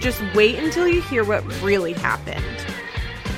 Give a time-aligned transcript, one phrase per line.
[0.00, 2.44] just wait until you hear what really happened.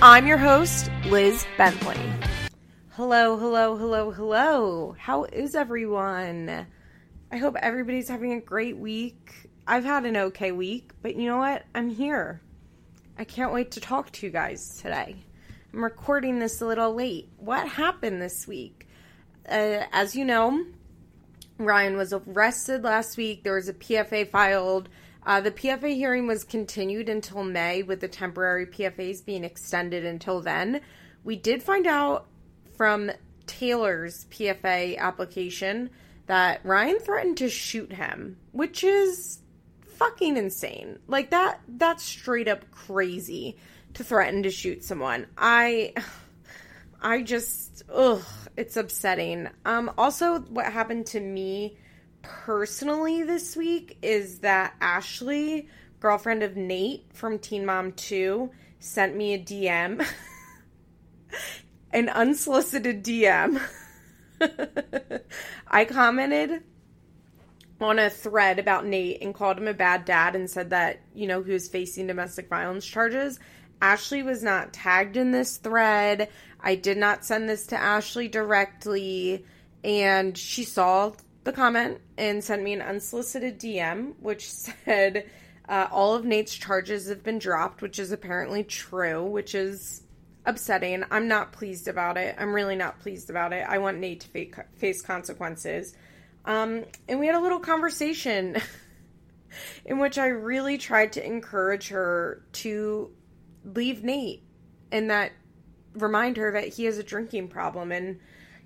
[0.03, 1.99] I'm your host, Liz Bentley.
[2.91, 4.97] Hello, hello, hello, hello.
[4.99, 6.67] How is everyone?
[7.31, 9.51] I hope everybody's having a great week.
[9.67, 11.65] I've had an okay week, but you know what?
[11.75, 12.41] I'm here.
[13.19, 15.17] I can't wait to talk to you guys today.
[15.73, 17.29] I'm recording this a little late.
[17.37, 18.89] What happened this week?
[19.49, 20.65] Uh, as you know,
[21.59, 23.45] Ryan was arrested last week.
[23.45, 24.89] There was a PFA filed
[25.29, 30.41] uh, the PFA hearing was continued until May, with the temporary PFAs being extended until
[30.41, 30.81] then.
[31.23, 32.27] We did find out
[32.79, 33.11] from
[33.47, 35.91] Taylor's PFA application
[36.29, 39.41] that Ryan threatened to shoot him, which is
[39.99, 40.99] fucking insane.
[41.09, 43.59] Like that that's straight up crazy
[43.95, 45.27] to threaten to shoot someone.
[45.37, 45.93] I
[47.03, 48.25] I just ugh,
[48.57, 49.49] it's upsetting.
[49.67, 51.77] Um also what happened to me
[52.23, 55.69] personally this week is that Ashley,
[56.01, 60.07] girlfriend of Nate from Teen Mom 2, sent me a DM,
[61.93, 63.61] an unsolicited DM.
[65.69, 66.63] I commented
[67.81, 71.27] on a thread about Nate and called him a bad dad and said that, you
[71.27, 73.39] know, he was facing domestic violence charges.
[73.81, 76.29] Ashley was not tagged in this thread.
[76.61, 79.45] I did not send this to Ashley directly.
[79.85, 81.13] And she saw
[81.49, 84.51] the comment and sent me an unsolicited DM, which
[84.85, 85.29] said
[85.69, 90.03] uh, all of Nate's charges have been dropped, which is apparently true, which is
[90.45, 91.05] upsetting.
[91.11, 92.37] I'm not pleased about it.
[92.39, 93.67] I'm really not pleased about it.
[93.67, 95.95] I want Nate to face consequences.
[96.45, 98.57] Um, and we had a little conversation
[99.87, 103.11] in which I really tried to encourage her to
[103.65, 104.43] leave Nate
[104.93, 105.33] and that
[105.95, 107.91] remind her that he has a drinking problem.
[107.91, 108.21] And,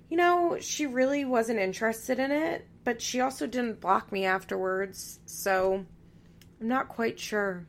[0.09, 5.19] you know, she really wasn't interested in it but she also didn't block me afterwards,
[5.25, 5.85] so
[6.59, 7.65] I'm not quite sure.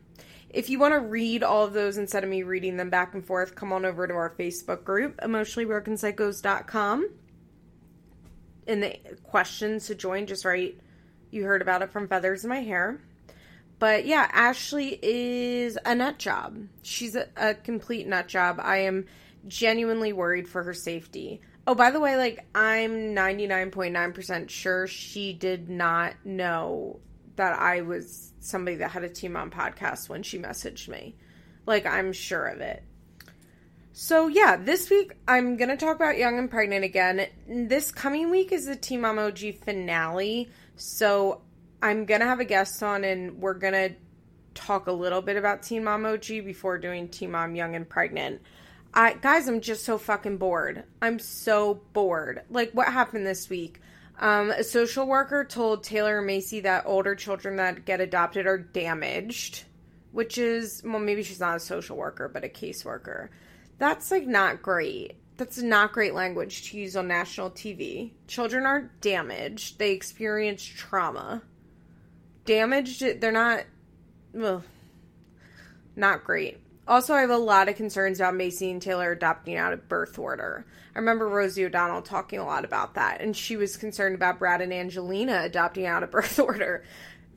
[0.51, 3.25] If you want to read all of those instead of me reading them back and
[3.25, 7.11] forth, come on over to our Facebook group, emotionallybrokenpsychos.com.
[8.67, 10.79] In the questions to join, just write,
[11.31, 13.01] you heard about it from Feathers in My Hair.
[13.79, 16.57] But yeah, Ashley is a nut job.
[16.83, 18.61] She's a, a complete nut job.
[18.63, 19.07] I am
[19.47, 21.41] genuinely worried for her safety.
[21.67, 27.01] Oh, by the way, like I'm 99.9% sure she did not know
[27.37, 31.17] that I was somebody that had a Teen Mom podcast when she messaged me.
[31.67, 32.83] Like I'm sure of it.
[33.93, 37.27] So yeah, this week I'm gonna talk about Young and Pregnant again.
[37.49, 40.51] This coming week is the Teen Mom OG finale.
[40.77, 41.43] So
[41.81, 43.91] I'm gonna have a guest on and we're gonna
[44.55, 48.43] talk a little bit about Teen Mom OG before doing Teen Mom Young and Pregnant.
[48.97, 50.85] I guys, I'm just so fucking bored.
[51.03, 52.43] I'm so bored.
[52.49, 53.81] Like what happened this week?
[54.21, 59.65] Um, a social worker told Taylor Maci that older children that get adopted are damaged,
[60.13, 63.31] which is well, maybe she's not a social worker, but a caseworker.
[63.79, 65.17] That's like not great.
[65.37, 68.13] That's not great language to use on national TV.
[68.29, 69.81] Children are damaged.
[69.81, 71.43] They experience trauma.
[72.45, 73.65] Damaged, they're not,
[74.33, 74.63] well,
[75.97, 76.64] not great.
[76.87, 80.19] Also, I have a lot of concerns about Maci and Taylor adopting out of birth
[80.19, 80.67] order.
[80.95, 84.61] I remember Rosie O'Donnell talking a lot about that, and she was concerned about Brad
[84.61, 86.85] and Angelina adopting out of birth order.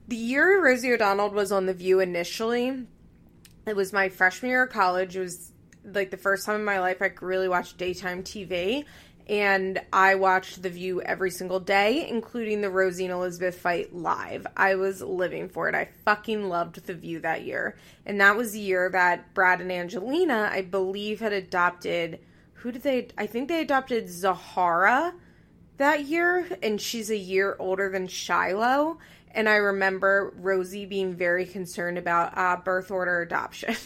[0.08, 2.88] The year Rosie O'Donnell was on The View initially,
[3.68, 5.16] it was my freshman year of college.
[5.16, 5.52] It was
[5.84, 8.86] like the first time in my life I could really watch daytime TV
[9.28, 14.48] and I watched The View every single day, including the Rosie and Elizabeth fight live.
[14.56, 15.76] I was living for it.
[15.76, 17.78] I fucking loved The View that year.
[18.06, 22.20] And that was the year that Brad and Angelina, I believe, had adopted.
[22.54, 23.10] Who did they?
[23.18, 25.14] I think they adopted Zahara
[25.76, 28.98] that year, and she's a year older than Shiloh.
[29.32, 33.76] And I remember Rosie being very concerned about uh, birth order adoption.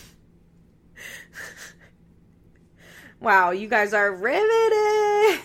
[3.22, 4.42] Wow, you guys are riveted.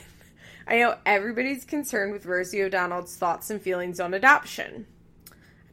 [0.67, 4.87] I know everybody's concerned with Rosie O'Donnell's thoughts and feelings on adoption.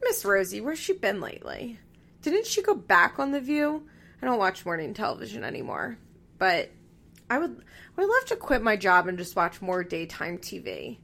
[0.03, 0.59] Miss Rosie.
[0.59, 1.79] Where's she been lately?
[2.21, 3.87] Didn't she go back on The View?
[4.21, 5.97] I don't watch morning television anymore,
[6.37, 6.71] but
[7.29, 7.63] I would
[7.97, 10.97] I would love to quit my job and just watch more daytime TV.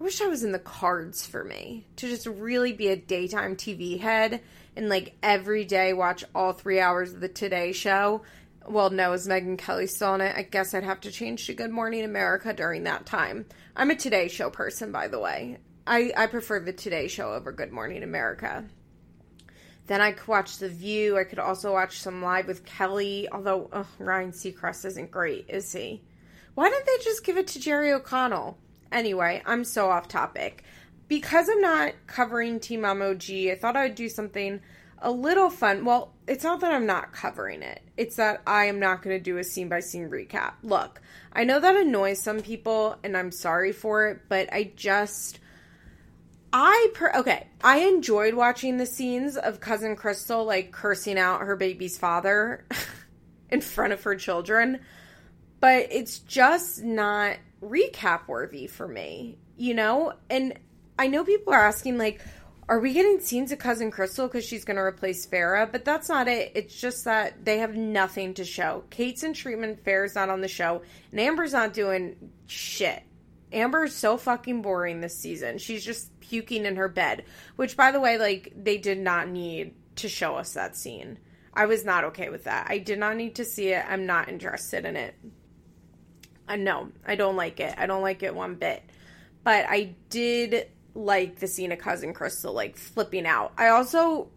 [0.00, 3.54] I wish I was in the cards for me to just really be a daytime
[3.54, 4.40] TV head
[4.76, 8.22] and like every day watch all three hours of the Today Show.
[8.68, 10.36] Well, no, is Megyn Kelly still on it?
[10.36, 13.46] I guess I'd have to change to Good Morning America during that time.
[13.74, 15.56] I'm a Today Show person, by the way.
[15.86, 18.66] I, I prefer the Today Show over Good Morning America.
[19.86, 21.16] Then I could watch The View.
[21.16, 25.72] I could also watch some Live with Kelly, although ugh, Ryan Seacrest isn't great, is
[25.72, 26.02] he?
[26.54, 28.58] Why didn't they just give it to Jerry O'Connell?
[28.92, 30.62] Anyway, I'm so off topic.
[31.08, 34.60] Because I'm not covering Teen Mom OG, I thought I would do something
[34.98, 35.86] a little fun.
[35.86, 39.22] Well, it's not that I'm not covering it, it's that I am not going to
[39.22, 40.54] do a scene by scene recap.
[40.62, 41.00] Look,
[41.32, 45.40] I know that annoys some people, and I'm sorry for it, but I just.
[46.50, 51.56] I per okay, I enjoyed watching the scenes of cousin Crystal like cursing out her
[51.56, 52.64] baby's father
[53.50, 54.80] in front of her children,
[55.60, 60.14] but it's just not recap worthy for me, you know?
[60.30, 60.58] And
[60.98, 62.22] I know people are asking like
[62.68, 65.70] are we getting scenes of cousin Crystal because she's going to replace Farrah?
[65.70, 66.52] But that's not it.
[66.54, 68.84] It's just that they have nothing to show.
[68.90, 72.16] Kate's in treatment, Farrah's not on the show, and Amber's not doing
[72.46, 73.02] shit.
[73.52, 75.56] Amber is so fucking boring this season.
[75.56, 77.24] She's just puking in her bed.
[77.56, 81.18] Which, by the way, like, they did not need to show us that scene.
[81.54, 82.66] I was not okay with that.
[82.68, 83.84] I did not need to see it.
[83.88, 85.14] I'm not interested in it.
[86.46, 87.74] Uh, no, I don't like it.
[87.78, 88.82] I don't like it one bit.
[89.42, 93.52] But I did like the scene of cousin Crystal like flipping out.
[93.56, 94.30] I also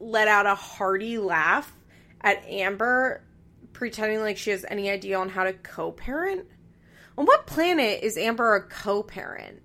[0.00, 1.72] let out a hearty laugh
[2.20, 3.22] at Amber
[3.72, 6.46] pretending like she has any idea on how to co-parent.
[7.16, 9.60] On what planet is Amber a co-parent?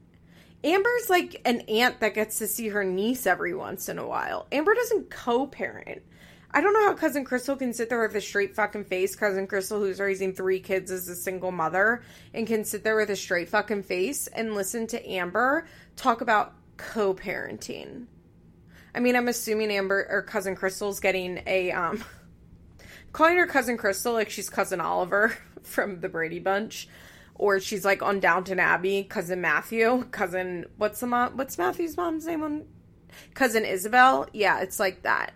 [0.64, 4.46] Amber's like an aunt that gets to see her niece every once in a while.
[4.52, 6.02] Amber doesn't co-parent.
[6.52, 9.16] I don't know how cousin Crystal can sit there with a straight fucking face.
[9.16, 12.02] Cousin Crystal, who's raising three kids as a single mother,
[12.34, 15.68] and can sit there with a straight fucking face and listen to Amber
[16.00, 18.06] talk about co parenting.
[18.94, 22.04] I mean, I'm assuming Amber or cousin Crystal's getting a, um,
[23.12, 26.88] calling her cousin Crystal like she's cousin Oliver from the Brady Bunch.
[27.36, 32.26] Or she's like on Downton Abbey, cousin Matthew, cousin, what's the mom, what's Matthew's mom's
[32.26, 32.66] name on?
[33.34, 34.28] Cousin Isobel.
[34.34, 35.34] Yeah, it's like that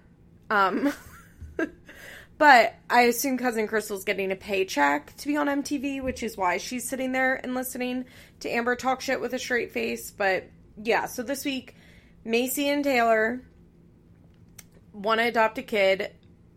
[0.54, 0.94] um,
[2.38, 6.58] but I assume cousin Crystal's getting a paycheck to be on MTV, which is why
[6.58, 8.06] she's sitting there and listening
[8.42, 10.12] to Amber talk shit with a straight face.
[10.12, 10.46] But
[10.82, 11.76] yeah, so this week,
[12.26, 13.42] Maci and Taylor
[14.92, 16.12] want to adopt a kid.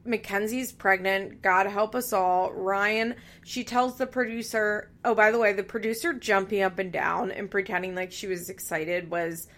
[0.05, 1.43] Mackenzie's pregnant.
[1.43, 2.53] God help us all.
[2.53, 7.33] Ryan, she tells the producer, oh, by the way, the producer jumping up and down
[7.33, 9.49] and pretending like she was excited was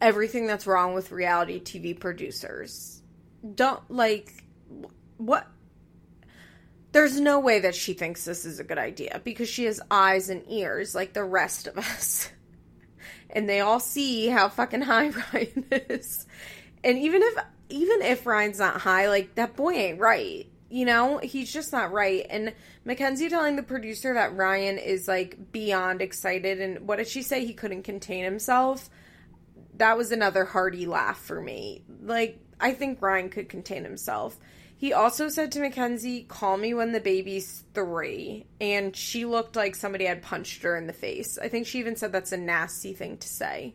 [0.00, 3.02] everything that's wrong with reality TV producers
[3.54, 4.44] don't like
[5.16, 5.46] what
[6.92, 10.30] there's no way that she thinks this is a good idea because she has eyes
[10.30, 12.30] and ears like the rest of us.
[13.30, 16.26] and they all see how fucking high Ryan is.
[16.84, 17.34] And even if
[17.68, 20.46] even if Ryan's not high, like that boy ain't right.
[20.68, 22.26] You know, he's just not right.
[22.28, 22.52] And
[22.84, 27.44] Mackenzie telling the producer that Ryan is like beyond excited and what did she say
[27.44, 28.90] he couldn't contain himself?
[29.76, 31.82] That was another hearty laugh for me.
[32.02, 34.38] Like I think Ryan could contain himself.
[34.78, 38.46] He also said to Mackenzie, Call me when the baby's three.
[38.60, 41.38] And she looked like somebody had punched her in the face.
[41.38, 43.74] I think she even said that's a nasty thing to say.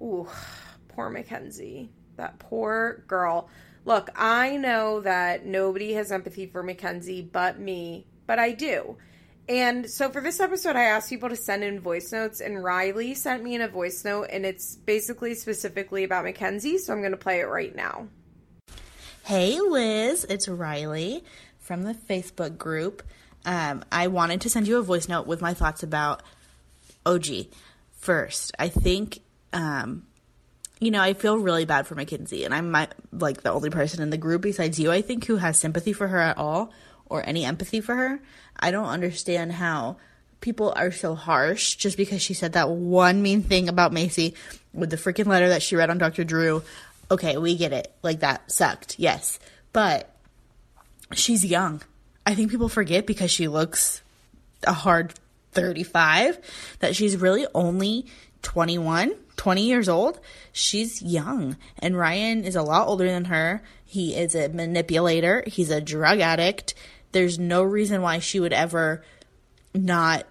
[0.00, 0.28] Ooh,
[0.88, 1.90] poor Mackenzie.
[2.16, 3.48] That poor girl.
[3.84, 8.98] Look, I know that nobody has empathy for Mackenzie but me, but I do.
[9.48, 13.14] And so for this episode, I asked people to send in voice notes, and Riley
[13.14, 17.12] sent me in a voice note, and it's basically specifically about Mackenzie, so I'm going
[17.12, 18.08] to play it right now.
[19.28, 21.22] Hey, Liz, it's Riley
[21.58, 23.02] from the Facebook group.
[23.44, 26.22] Um, I wanted to send you a voice note with my thoughts about
[27.04, 27.48] OG.
[27.92, 29.20] First, I think,
[29.52, 30.06] um,
[30.80, 34.00] you know, I feel really bad for Mackenzie, and I'm my, like the only person
[34.00, 36.72] in the group besides you, I think, who has sympathy for her at all
[37.04, 38.20] or any empathy for her.
[38.58, 39.98] I don't understand how
[40.40, 44.34] people are so harsh just because she said that one mean thing about Maci
[44.72, 46.24] with the freaking letter that she read on Dr.
[46.24, 46.62] Drew.
[47.10, 47.92] Okay, we get it.
[48.02, 48.98] Like that sucked.
[48.98, 49.38] Yes.
[49.72, 50.14] But
[51.12, 51.82] she's young.
[52.26, 54.02] I think people forget because she looks
[54.66, 55.14] a hard
[55.52, 56.38] 35
[56.80, 58.06] that she's really only
[58.42, 60.20] 21, 20 years old.
[60.52, 61.56] She's young.
[61.78, 63.62] And Ryan is a lot older than her.
[63.84, 66.74] He is a manipulator, he's a drug addict
[67.12, 69.02] there's no reason why she would ever
[69.74, 70.26] not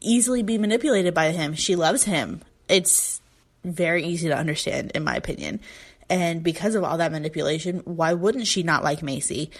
[0.00, 1.54] easily be manipulated by him.
[1.54, 2.42] She loves him.
[2.68, 3.20] It's
[3.64, 5.60] very easy to understand, in my opinion.
[6.08, 9.50] And because of all that manipulation, why wouldn't she not like Maci?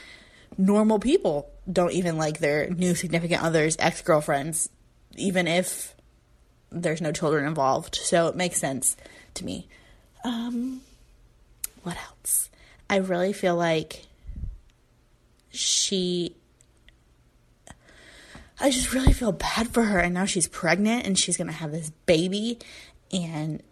[0.58, 4.68] Normal people don't even like their new significant others, ex girlfriends,
[5.16, 5.94] even if
[6.70, 7.94] there's no children involved.
[7.94, 8.96] So it makes sense
[9.34, 9.68] to me.
[10.24, 10.82] Um,
[11.82, 12.50] what else?
[12.90, 14.06] I really feel like
[15.50, 16.36] she
[18.60, 21.52] I just really feel bad for her and now she's pregnant and she's going to
[21.52, 22.58] have this baby
[23.12, 23.62] and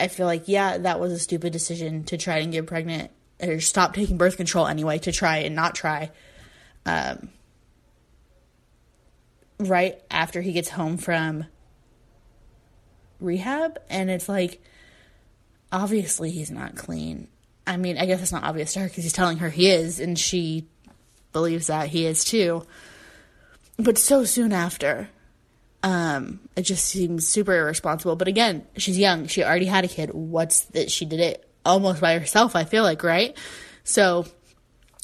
[0.00, 3.60] I feel like yeah, that was a stupid decision to try and get pregnant or
[3.60, 6.10] stop taking birth control anyway to try and not try
[6.86, 7.28] um
[9.60, 11.44] right after he gets home from
[13.20, 14.62] rehab and it's like
[15.72, 17.28] obviously he's not clean.
[17.66, 20.00] I mean, I guess it's not obvious to her because he's telling her he is
[20.00, 20.66] and she
[21.32, 22.64] believes that he is too.
[23.76, 25.10] But so soon after,
[25.82, 28.16] um, it just seems super irresponsible.
[28.16, 29.26] But again, she's young.
[29.26, 30.10] She already had a kid.
[30.12, 30.90] What's that?
[30.90, 33.36] She did it almost by herself, I feel like, right?
[33.84, 34.26] So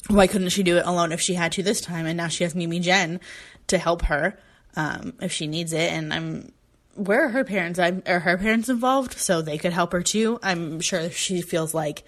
[0.07, 2.05] why couldn't she do it alone if she had to this time?
[2.05, 3.19] And now she has Mimi Jen
[3.67, 4.37] to help her
[4.75, 5.91] um, if she needs it.
[5.91, 6.51] And I'm
[6.95, 7.77] where are her parents?
[7.77, 10.39] I'm, are her parents involved so they could help her too?
[10.41, 12.03] I'm sure she feels like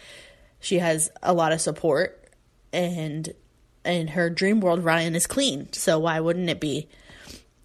[0.59, 2.31] she has a lot of support
[2.71, 3.33] and
[3.83, 5.71] in her dream world Ryan is clean.
[5.73, 6.87] So why wouldn't it be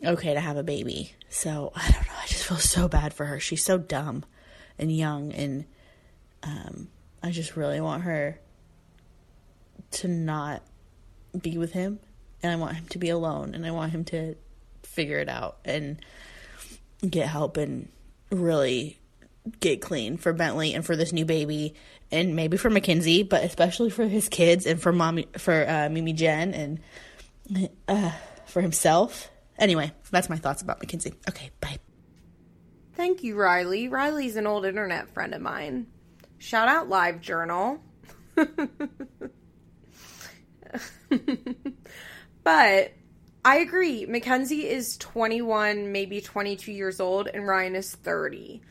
[0.04, 1.14] okay to have a baby?
[1.28, 2.14] So I don't know.
[2.22, 3.40] I just feel so bad for her.
[3.40, 4.24] She's so dumb
[4.78, 5.64] and young and
[6.42, 6.88] um,
[7.22, 8.40] I just really want her
[9.92, 10.62] to not
[11.40, 12.00] be with him
[12.42, 14.34] and I want him to be alone and I want him to
[14.82, 15.98] figure it out and
[17.08, 17.88] get help and
[18.30, 18.98] really
[19.60, 21.74] get clean for Bentley and for this new baby
[22.10, 26.12] and maybe for Mackenzie, but especially for his kids and for mommy for uh, Mimi
[26.12, 28.12] Jen and uh,
[28.46, 29.30] for himself.
[29.58, 31.14] Anyway, that's my thoughts about Mackenzie.
[31.28, 31.78] Okay, bye.
[32.94, 33.88] Thank you, Riley.
[33.88, 35.86] Riley's an old internet friend of mine.
[36.38, 37.80] Shout out Live Journal.
[42.44, 42.92] but
[43.44, 44.06] I agree.
[44.06, 48.62] Mackenzie is 21, maybe 22 years old, and Ryan is 30.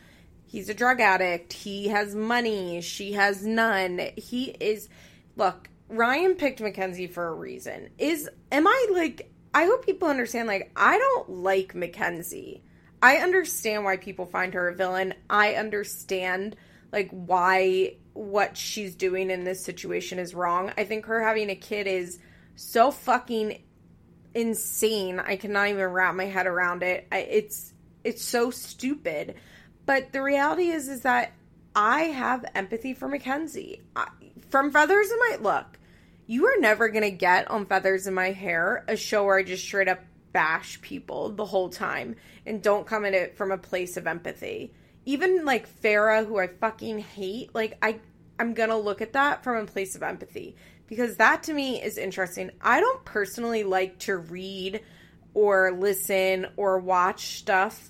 [0.46, 1.54] He's a drug addict.
[1.54, 2.82] He has money.
[2.82, 4.02] She has none.
[4.18, 4.90] He is.
[5.36, 7.90] Look, Ryan picked Mackenzie for a reason.
[7.98, 8.30] Is.
[8.52, 9.32] Am I like.
[9.54, 12.64] I hope people understand, like, I don't like Mackenzie.
[13.02, 15.14] I understand why people find her a villain.
[15.30, 16.56] I understand,
[16.92, 20.72] like, why what she's doing in this situation is wrong.
[20.78, 22.20] I think her having a kid is
[22.56, 23.62] so fucking
[24.34, 25.20] insane.
[25.20, 27.08] I cannot even wrap my head around it.
[27.12, 29.36] I, it's it's so stupid.
[29.86, 31.34] But the reality is is that
[31.76, 33.82] I have empathy for Mackenzie.
[33.96, 34.10] I,
[34.50, 35.80] from Feathers in My Look,
[36.32, 39.44] you are never going to get on Feathers in My Hair a show where I
[39.44, 40.00] just straight up
[40.32, 44.74] bash people the whole time and don't come at it from a place of empathy.
[45.04, 48.00] Even like Farrah, who I fucking hate, like I
[48.40, 50.56] I'm gonna look at that from a place of empathy
[50.88, 52.52] because that to me is interesting.
[52.62, 54.80] I don't personally like to read
[55.34, 57.90] or listen or watch stuff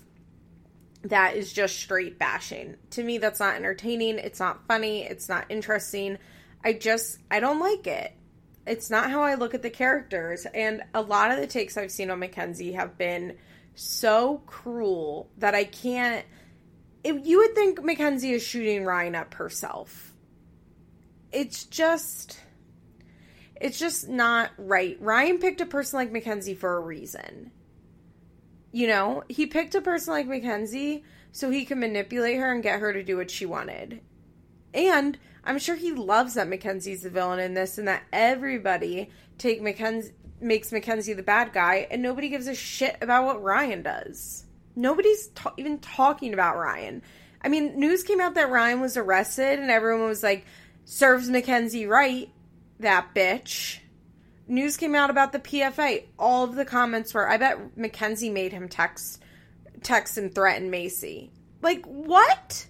[1.02, 2.74] that is just straight bashing.
[2.90, 4.18] To me, that's not entertaining.
[4.18, 5.04] It's not funny.
[5.04, 6.18] It's not interesting.
[6.64, 8.16] I just, I don't like it.
[8.66, 10.46] It's not how I look at the characters.
[10.54, 13.36] And a lot of the takes I've seen on Mackenzie have been
[13.74, 16.24] so cruel that I can't.
[17.02, 20.12] If you would think Mackenzie is shooting Ryan up herself.
[21.32, 22.38] It's just
[23.62, 24.96] it's just not right.
[25.00, 27.52] Ryan picked a person like Mackenzie for a reason.
[28.72, 32.80] You know, he picked a person like Mackenzie so he could manipulate her and get
[32.80, 34.00] her to do what she wanted.
[34.74, 39.60] And I'm sure he loves that Mackenzie's the villain in this and that everybody take
[39.60, 44.44] Mackenzie makes Mackenzie the bad guy and nobody gives a shit about what Ryan does.
[44.74, 47.02] Nobody's ta- even talking about Ryan.
[47.42, 50.44] I mean, news came out that Ryan was arrested and everyone was like
[50.84, 52.28] serves Mackenzie right
[52.80, 53.78] that bitch.
[54.48, 56.04] News came out about the PFA.
[56.18, 59.22] All of the comments were, I bet Mackenzie made him text,
[59.82, 61.30] text and threaten Maci.
[61.62, 62.66] Like what?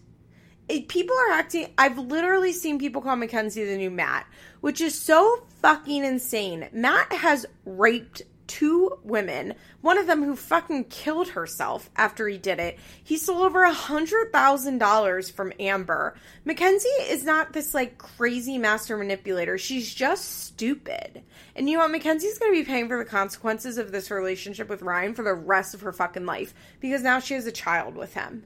[0.73, 1.67] It, people are acting.
[1.77, 4.27] I've literally seen people call Mackenzie the new Matt,
[4.63, 6.67] which is so fucking insane.
[6.73, 12.59] Matt has raped two women, one of them who fucking killed herself after he did
[12.59, 12.79] it.
[13.05, 16.15] He stole over a hundred thousand dollars from Amber.
[16.47, 19.59] Mackenzie is not this like crazy master manipulator.
[19.59, 21.23] She's just stupid.
[21.55, 21.93] And you know what?
[21.93, 25.75] Mackenzie's gonna be paying for the consequences of this relationship with Ryan for the rest
[25.75, 28.45] of her fucking life because now she has a child with him.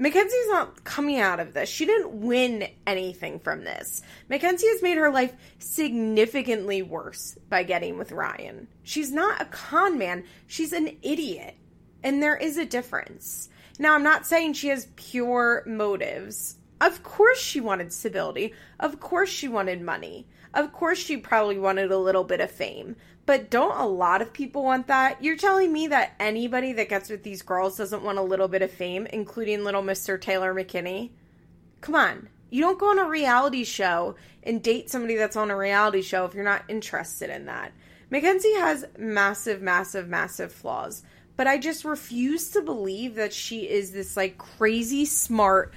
[0.00, 1.68] Mackenzie's not coming out of this.
[1.68, 4.00] She didn't win anything from this.
[4.30, 8.66] Mackenzie has made her life significantly worse by getting with Ryan.
[8.82, 11.54] She's not a con man, she's an idiot.
[12.02, 13.50] And there is a difference.
[13.78, 16.56] Now, I'm not saying she has pure motives.
[16.80, 18.54] Of course, she wanted stability.
[18.78, 20.26] Of course, she wanted money.
[20.54, 22.96] Of course, she probably wanted a little bit of fame.
[23.30, 25.22] But don't a lot of people want that?
[25.22, 28.60] You're telling me that anybody that gets with these girls doesn't want a little bit
[28.60, 30.20] of fame, including little Mr.
[30.20, 31.10] Taylor McKinney?
[31.80, 32.28] Come on.
[32.50, 36.24] You don't go on a reality show and date somebody that's on a reality show
[36.24, 37.70] if you're not interested in that.
[38.10, 41.04] Mackenzie has massive, massive, massive flaws,
[41.36, 45.72] but I just refuse to believe that she is this like crazy smart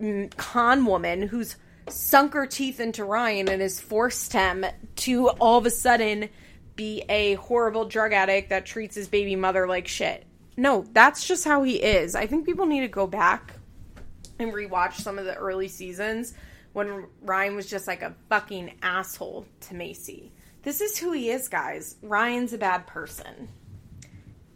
[0.00, 1.56] mm, con woman who's
[1.90, 4.64] sunk her teeth into Ryan and has forced him
[4.96, 6.30] to all of a sudden
[6.78, 10.24] be a horrible drug addict that treats his baby mother like shit.
[10.56, 12.14] No, that's just how he is.
[12.14, 13.54] I think people need to go back
[14.38, 16.32] and rewatch some of the early seasons
[16.72, 20.30] when Ryan was just like a fucking asshole to Maci.
[20.62, 21.96] This is who he is, guys.
[22.00, 23.48] Ryan's a bad person.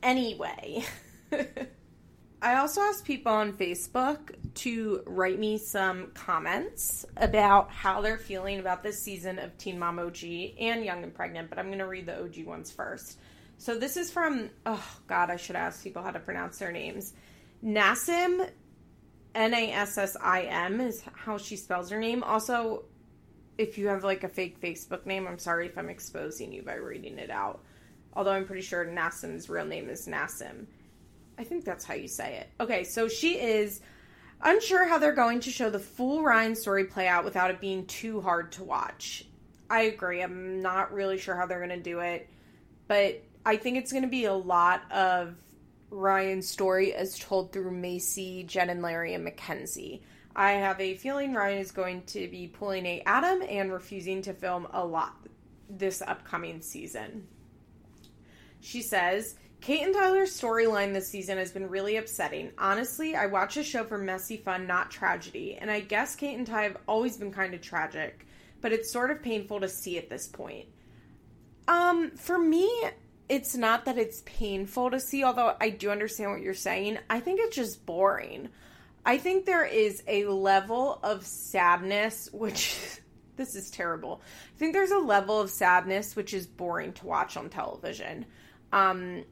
[0.02, 0.84] Anyway.
[2.42, 8.58] I also asked people on Facebook to write me some comments about how they're feeling
[8.58, 10.25] about this season of Teen Mom OG
[10.58, 13.20] and Young and Pregnant, but I'm going to read the OG ones first.
[13.58, 17.14] So this is from, oh God, I should ask people how to pronounce their names.
[17.64, 18.50] Nassim,
[19.37, 22.25] N A S S I M is how she spells her name.
[22.25, 22.87] Also,
[23.56, 26.75] if you have like a fake Facebook name, I'm sorry if I'm exposing you by
[26.75, 27.62] reading it out.
[28.14, 30.66] Although I'm pretty sure Nassim's real name is Nassim.
[31.42, 32.49] I think that's how you say it.
[32.61, 33.80] Okay, so she is
[34.42, 37.84] unsure how they're going to show the full Ryan story play out without it being
[37.87, 39.25] too hard to watch.
[39.68, 40.22] I agree.
[40.22, 42.30] I'm not really sure how they're going to do it,
[42.87, 45.34] but I think it's going to be a lot of
[45.90, 50.04] Ryan's story as told through Maci, Jen, and Larry and Mackenzie.
[50.37, 54.32] I have a feeling Ryan is going to be pulling a Adam and refusing to
[54.32, 55.16] film a lot
[55.68, 57.26] this upcoming season.
[58.61, 62.50] She says, Kate and Tyler's storyline this season has been really upsetting.
[62.59, 66.45] Honestly, I watch a show for messy fun, not tragedy, and I guess Kate and
[66.45, 68.26] Ty have always been kind of tragic,
[68.61, 70.66] but it's sort of painful to see at this point.
[71.69, 72.69] Um, for me,
[73.28, 76.99] it's not that it's painful to see, although I do understand what you're saying.
[77.09, 78.49] I think it's just boring.
[79.07, 82.81] I think there is a level of sadness which
[83.37, 84.23] this is terrible.
[84.57, 88.27] I think there's a level of sadness which is boring to watch on television.
[88.72, 89.22] Um,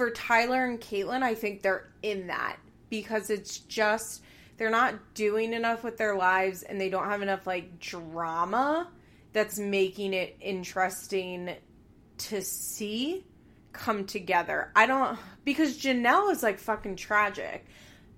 [0.00, 2.56] for Tyler and Catelynn, I think they're in that
[2.88, 4.22] because it's just
[4.56, 8.88] they're not doing enough with their lives and they don't have enough like drama
[9.34, 11.54] that's making it interesting
[12.16, 13.26] to see
[13.74, 14.72] come together.
[14.74, 17.66] I don't because Jenelle is like fucking tragic.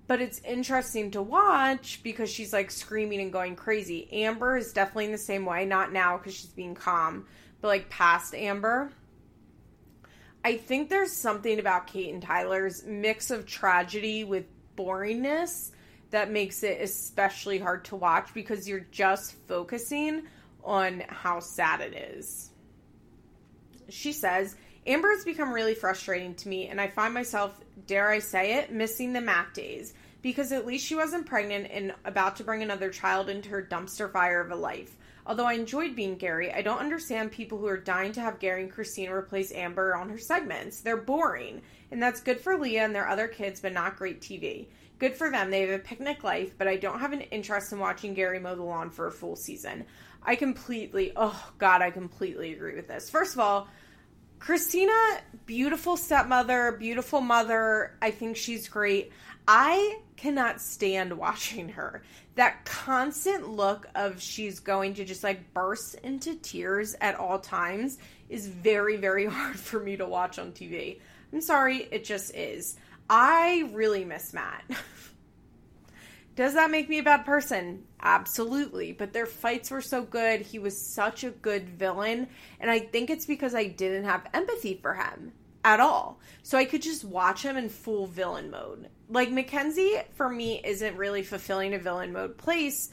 [0.07, 4.07] But it's interesting to watch because she's like screaming and going crazy.
[4.13, 7.25] Amber is definitely in the same way, not now because she's being calm,
[7.59, 8.93] but like past Amber
[10.43, 15.71] I think there's something about Kate and Tyler's mix of tragedy with boringness
[16.11, 20.23] that makes it especially hard to watch because you're just focusing
[20.63, 22.49] on how sad it is.
[23.89, 28.19] She says, Amber has become really frustrating to me, and I find myself, dare I
[28.19, 32.43] say it, missing the Matt days because at least she wasn't pregnant and about to
[32.43, 34.95] bring another child into her dumpster fire of a life.
[35.25, 38.63] Although I enjoyed being Gary, I don't understand people who are dying to have Gary
[38.63, 40.81] and Kristina replace Amber on her segments.
[40.81, 41.61] They're boring.
[41.91, 44.67] And that's good for Leah and their other kids, but not great TV.
[44.99, 45.49] Good for them.
[45.49, 48.55] They have a picnic life, but I don't have an interest in watching Gary mow
[48.55, 49.85] the lawn for a full season.
[50.23, 53.09] I completely, oh God, I completely agree with this.
[53.09, 53.67] First of all,
[54.39, 57.97] Kristina, beautiful stepmother, beautiful mother.
[58.01, 59.11] I think she's great.
[59.47, 62.03] I cannot stand watching her.
[62.35, 67.97] That constant look of she's going to just like burst into tears at all times
[68.29, 70.99] is very, very hard for me to watch on TV.
[71.31, 72.77] I'm sorry, it just is.
[73.09, 74.63] I really miss Matt.
[76.35, 77.83] Does that make me a bad person?
[78.01, 78.91] Absolutely.
[78.91, 80.41] But their fights were so good.
[80.41, 82.27] He was such a good villain.
[82.59, 85.31] And I think it's because I didn't have empathy for him
[85.63, 86.19] at all.
[86.41, 88.89] So I could just watch him in full villain mode.
[89.09, 92.89] Like Mackenzie, for me, isn't really fulfilling a villain mode place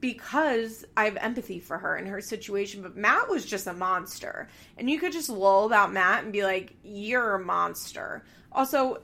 [0.00, 2.82] because I have empathy for her and her situation.
[2.82, 4.48] But Matt was just a monster.
[4.76, 8.24] And you could just lull about Matt and be like, you're a monster.
[8.52, 9.02] Also,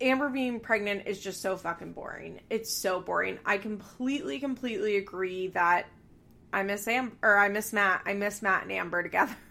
[0.00, 2.40] Amber being pregnant is just so fucking boring.
[2.48, 3.38] It's so boring.
[3.44, 5.86] I completely, completely agree that
[6.52, 8.02] I miss Amber, or I miss Matt.
[8.06, 9.36] I miss Matt and Amber together.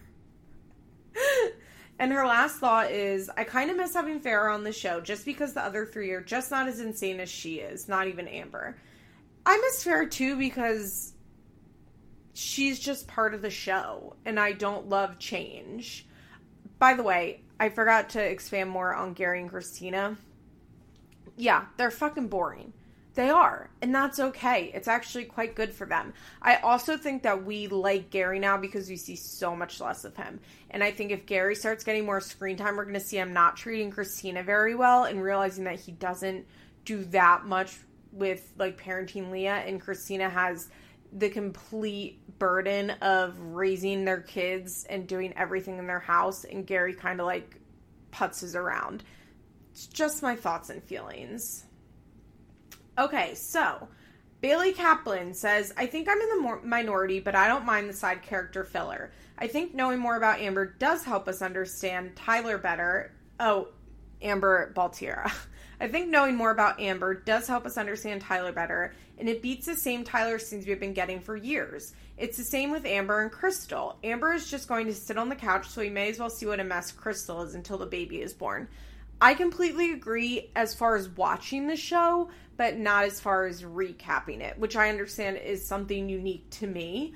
[2.00, 5.26] And her last thought is I kind of miss having Farrah on the show just
[5.26, 8.78] because the other three are just not as insane as she is, not even Amber.
[9.46, 11.14] I miss Farrah too because
[12.34, 16.08] she's just part of the show and I don't love change.
[16.80, 20.16] By the way, I forgot to expand more on Gary and Kristina.
[21.36, 22.72] Yeah, they're fucking boring.
[23.20, 24.72] They are, and that's okay.
[24.74, 26.14] It's actually quite good for them.
[26.42, 30.16] I also think that we like Gary now because we see so much less of
[30.16, 30.40] him.
[30.70, 33.34] And I think if Gary starts getting more screen time, we're going to see him
[33.34, 36.48] not treating Kristina very well and realizing that he doesn't
[36.86, 37.76] do that much
[38.14, 40.70] with like parenting Leah, and Kristina has
[41.12, 46.94] the complete burden of raising their kids and doing everything in their house, and Gary
[46.94, 47.60] kind of like
[48.14, 49.04] putzes around.
[49.74, 51.66] It's just my thoughts and feelings.
[53.00, 53.88] Okay, so
[54.42, 57.94] Bailey Kaplan says, I think I'm in the more- minority, but I don't mind the
[57.94, 59.12] side character filler.
[59.38, 63.14] I think knowing more about Amber does help us understand Tyler better.
[63.40, 63.70] Oh,
[64.22, 65.32] Amber Baltierra.
[65.80, 69.66] I think knowing more about Amber does help us understand Tyler better, and it beats
[69.66, 71.94] the same Tyler scenes we've been getting for years.
[72.18, 73.98] It's the same with Amber and Crystal.
[74.04, 76.46] Amber is just going to sit on the couch, so we may as well see
[76.46, 78.68] what a mess Crystal is until the baby is born.
[79.22, 82.30] I completely agree as far as watching the show,
[82.60, 87.16] but not as far as recapping it, which I understand is something unique to me.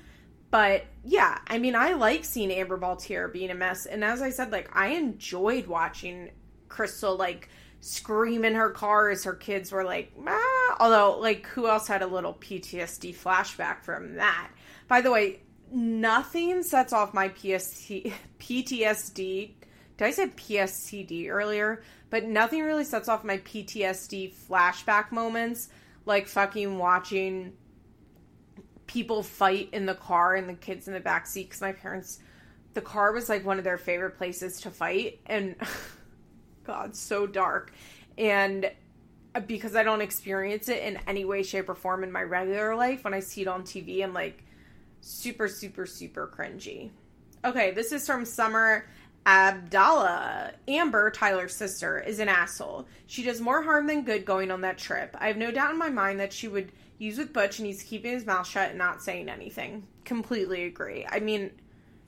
[0.50, 3.84] But yeah, I mean, I like seeing Amber Baltierra being a mess.
[3.84, 6.30] And as I said, like, I enjoyed watching
[6.68, 7.50] Crystal, like,
[7.82, 10.76] scream in her car as her kids were like, ah.
[10.80, 14.48] although, like, who else had a little PTSD flashback from that?
[14.88, 17.90] By the way, nothing sets off my PST,
[18.38, 19.50] PTSD.
[19.96, 21.82] Did I say PSTD earlier?
[22.10, 25.68] But nothing really sets off my PTSD flashback moments
[26.06, 27.54] like fucking watching
[28.86, 32.18] people fight in the car and the kids in the back seat because my parents
[32.74, 35.56] the car was like one of their favorite places to fight and
[36.64, 37.72] god so dark
[38.18, 38.70] and
[39.34, 42.76] uh, because i don't experience it in any way shape or form in my regular
[42.76, 44.44] life when i see it on tv i'm like
[45.00, 46.90] super super super cringy
[47.44, 48.86] okay this is from summer
[49.26, 52.86] Abdallah, Amber, Tyler's sister, is an asshole.
[53.06, 55.16] She does more harm than good going on that trip.
[55.18, 57.82] I have no doubt in my mind that she would use with Butch and he's
[57.82, 59.86] keeping his mouth shut and not saying anything.
[60.04, 61.06] Completely agree.
[61.08, 61.50] I mean,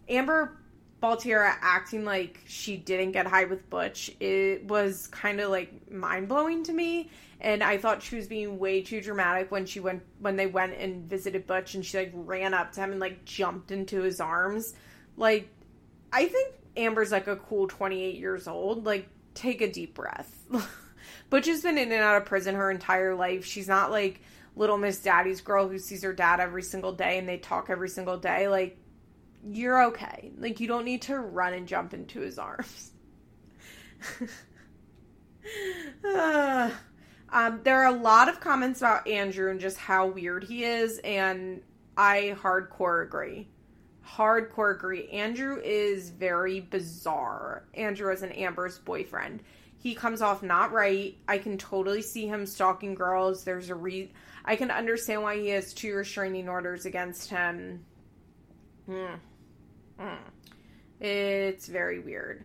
[0.09, 0.59] Amber
[1.03, 6.29] Baltierra acting like she didn't get high with Butch, it was kind of like mind
[6.29, 7.11] blowing to me.
[7.41, 10.75] And I thought she was being way too dramatic when she went when they went
[10.79, 14.21] and visited Butch and she like ran up to him and like jumped into his
[14.21, 14.75] arms.
[15.19, 15.51] Like
[16.13, 18.85] I think Amber's like a cool 28 years old.
[18.85, 20.45] Like take a deep breath.
[21.31, 23.45] Butch has been in and out of prison her entire life.
[23.45, 24.21] She's not like
[24.55, 27.89] little Miss Daddy's girl who sees her dad every single day and they talk every
[27.89, 28.49] single day.
[28.49, 28.79] Like
[29.49, 30.33] you're okay.
[30.39, 32.93] Like you don't need to run and jump into his arms.
[36.05, 36.71] uh,
[37.31, 40.99] um, there are a lot of comments about Andrew and just how weird he is,
[40.99, 41.63] and
[41.97, 43.49] I hardcore agree.
[44.07, 45.09] Hardcore agree.
[45.09, 47.65] Andrew is very bizarre.
[47.75, 49.43] Andrew is an Amber's boyfriend.
[49.79, 51.17] He comes off not right.
[51.29, 53.45] I can totally see him stalking girls.
[53.45, 54.13] There's a re.
[54.45, 57.85] I can understand why he has two restraining orders against him.
[58.87, 59.15] Hmm.
[60.01, 60.19] Mm.
[61.01, 62.45] It's very weird.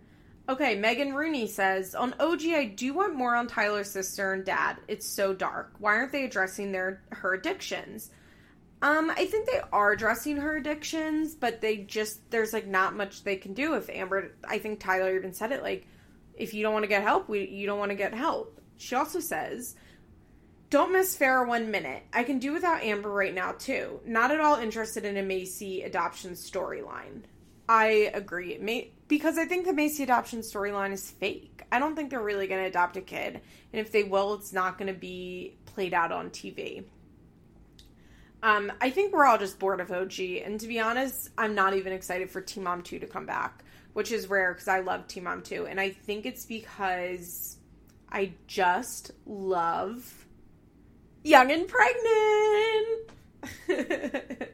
[0.49, 4.77] Okay, Megan Rooney says on OG, I do want more on Tyler's sister and dad.
[4.87, 5.73] It's so dark.
[5.79, 8.11] Why aren't they addressing their her addictions?
[8.81, 13.23] Um, I think they are addressing her addictions, but they just there's like not much
[13.23, 13.75] they can do.
[13.75, 15.87] If Amber, I think Tyler even said it like,
[16.33, 18.59] if you don't want to get help, we you don't want to get help.
[18.77, 19.75] She also says
[20.71, 22.03] don't miss Farrah one minute.
[22.13, 23.99] I can do without Amber right now, too.
[24.05, 27.23] Not at all interested in a Maci adoption storyline.
[27.67, 28.57] I agree.
[28.57, 31.63] May- because I think the Maci adoption storyline is fake.
[31.73, 33.41] I don't think they're really going to adopt a kid.
[33.73, 36.85] And if they will, it's not going to be played out on TV.
[38.43, 40.19] Um, I think we're all just bored of OG.
[40.43, 43.63] And to be honest, I'm not even excited for Teen Mom 2 to come back,
[43.93, 45.67] which is rare because I love Teen Mom 2.
[45.67, 47.57] And I think it's because
[48.11, 50.25] I just love
[51.23, 53.11] young and pregnant.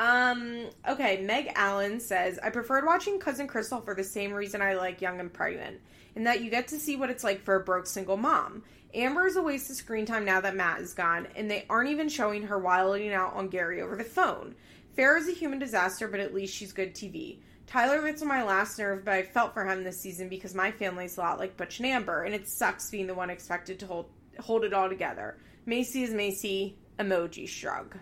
[0.00, 4.74] um, okay, Meg Allen says, I preferred watching Cousin Crystal for the same reason I
[4.74, 5.80] like Young and Pregnant,
[6.14, 8.64] in that you get to see what it's like for a broke single mom.
[8.94, 11.90] Amber is a waste of screen time now that Matt is gone, and they aren't
[11.90, 14.54] even showing her wilding out on Gary over the phone.
[14.96, 17.40] Farrah is a human disaster, but at least she's good TV.
[17.66, 20.70] Tyler gets on my last nerve, but I felt for him this season because my
[20.70, 23.86] family's a lot like Butch and Amber, and it sucks being the one expected to
[23.86, 25.36] hold hold it all together.
[25.66, 27.98] Maci is Maci, emoji shrug.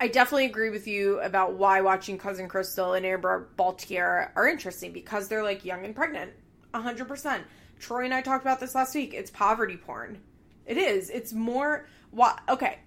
[0.00, 4.92] I definitely agree with you about why watching Cousin Crystal and Amber Baltierra are interesting
[4.92, 6.32] because they're like young and pregnant.
[6.72, 7.42] 100%.
[7.78, 9.14] Troy and I talked about this last week.
[9.14, 10.20] It's poverty porn.
[10.66, 11.10] It is.
[11.10, 11.86] It's more.
[12.10, 12.40] What?
[12.48, 12.78] Okay.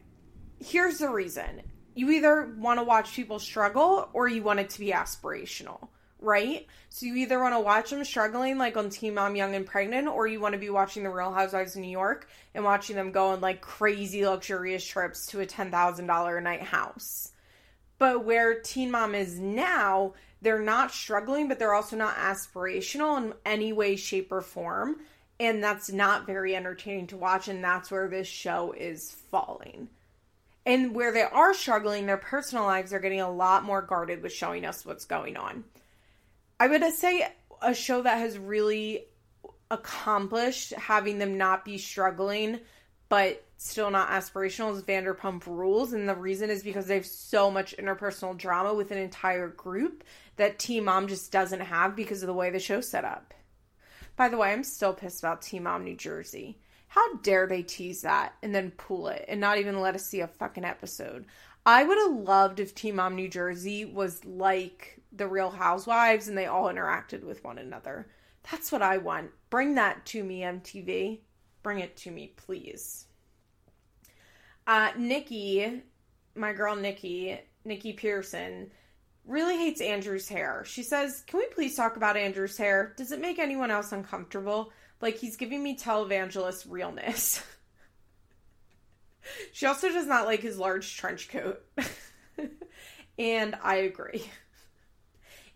[0.60, 1.62] Here's the reason.
[1.96, 5.90] You either want to watch people struggle or you want it to be aspirational
[6.22, 6.68] right?
[6.90, 10.08] So you either want to watch them struggling like on Teen Mom Young and Pregnant,
[10.08, 13.12] or you want to be watching the Real Housewives of New York and watching them
[13.12, 17.32] go on like crazy luxurious trips to a ten thousand dollar a night house.
[17.98, 23.34] But where Teen Mom is now, they're not struggling, but they're also not aspirational in
[23.46, 24.98] any way, shape, or form.
[25.40, 29.90] And that's not very entertaining to watch, and that's where this show is falling.
[30.66, 34.34] And where they are struggling, their personal lives are getting a lot more guarded with
[34.34, 35.64] showing us what's going on.
[36.60, 37.28] I would say
[37.62, 39.06] a show that has really
[39.72, 42.60] accomplished having them not be struggling
[43.12, 45.92] but still not aspirational is Vanderpump Rules.
[45.92, 50.06] And the reason is because they have so much interpersonal drama with an entire group
[50.38, 53.34] that Teen Mom just doesn't have because of the way the show's set up.
[54.16, 56.60] By the way, I'm still pissed about Teen Mom New Jersey.
[56.88, 60.20] How dare they tease that and then pull it and not even let us see
[60.20, 61.26] a fucking episode?
[61.66, 66.38] I would have loved if Teen Mom New Jersey was like the Real Housewives and
[66.38, 68.08] they all interacted with one another.
[68.50, 69.32] That's what I want.
[69.50, 71.20] Bring that to me, MTV.
[71.64, 73.06] Bring it to me, please.
[74.66, 75.84] Uh, Nikki,
[76.36, 78.72] my girl Nikki, Nikki Pearson,
[79.26, 80.64] really hates Andrew's hair.
[80.66, 82.94] She says, Can we please talk about Andrew's hair?
[82.98, 84.72] Does it make anyone else uncomfortable?
[85.02, 87.44] Like he's giving me televangelist realness.
[89.52, 91.64] she also does not like his large trench coat.
[93.18, 94.24] and I agree.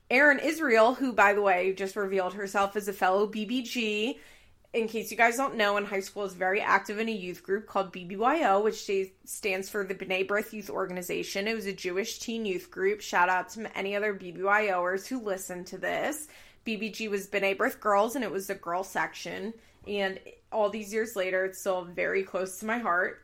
[0.10, 4.20] Erin Israel, who, by the way, just revealed herself as a fellow BBG,
[4.76, 7.42] in case you guys don't know, in high school is very active in a youth
[7.42, 8.90] group called BBYO, which
[9.24, 11.48] stands for the B'nai B'rith Youth Organization.
[11.48, 13.00] It was a Jewish teen youth group.
[13.00, 16.28] Shout out to any other BBYOers who listen to this.
[16.66, 19.54] BBG was B'nai B'rith Girls, and it was the girl section.
[19.88, 20.20] And
[20.52, 23.22] all these years later, it's still very close to my heart.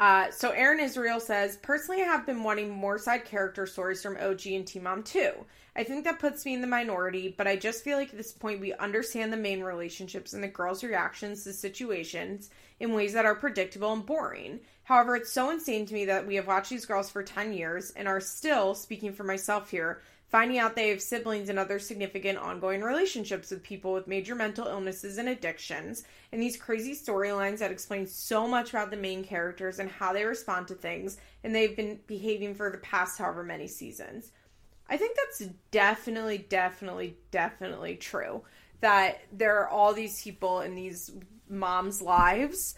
[0.00, 4.16] Uh, so Erin Israel says, personally, I have been wanting more side character stories from
[4.16, 5.32] OG and Teen Mom too.
[5.76, 8.32] I think that puts me in the minority, but I just feel like at this
[8.32, 12.48] point we understand the main relationships and the girls' reactions to situations
[12.80, 14.60] in ways that are predictable and boring.
[14.84, 17.90] However, it's so insane to me that we have watched these girls for 10 years
[17.90, 20.00] and are still, speaking for myself here,
[20.30, 24.66] finding out they have siblings and other significant ongoing relationships with people with major mental
[24.66, 29.80] illnesses and addictions, and these crazy storylines that explain so much about the main characters
[29.80, 33.66] and how they respond to things, and they've been behaving for the past however many
[33.66, 34.30] seasons.
[34.88, 38.42] I think that's definitely, definitely, definitely true.
[38.80, 41.12] That there are all these people in these
[41.48, 42.74] moms' lives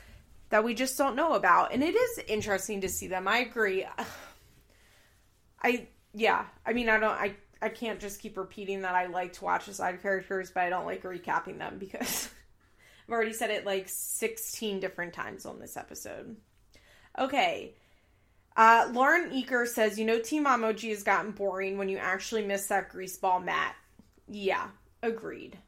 [0.50, 1.72] that we just don't know about.
[1.72, 3.26] And it is interesting to see them.
[3.26, 3.86] I agree.
[5.62, 9.34] I yeah, I mean, I don't, I, I can't just keep repeating that I like
[9.34, 12.28] to watch the side characters, but I don't like recapping them because
[13.08, 16.36] I've already said it like 16 different times on this episode.
[17.18, 17.74] Okay.
[18.56, 22.44] Uh, Lauren Eaker says, you know, Teen Mom OG has gotten boring when you actually
[22.44, 23.74] miss that greaseball Matt.
[24.28, 24.68] Yeah,
[25.02, 25.58] agreed.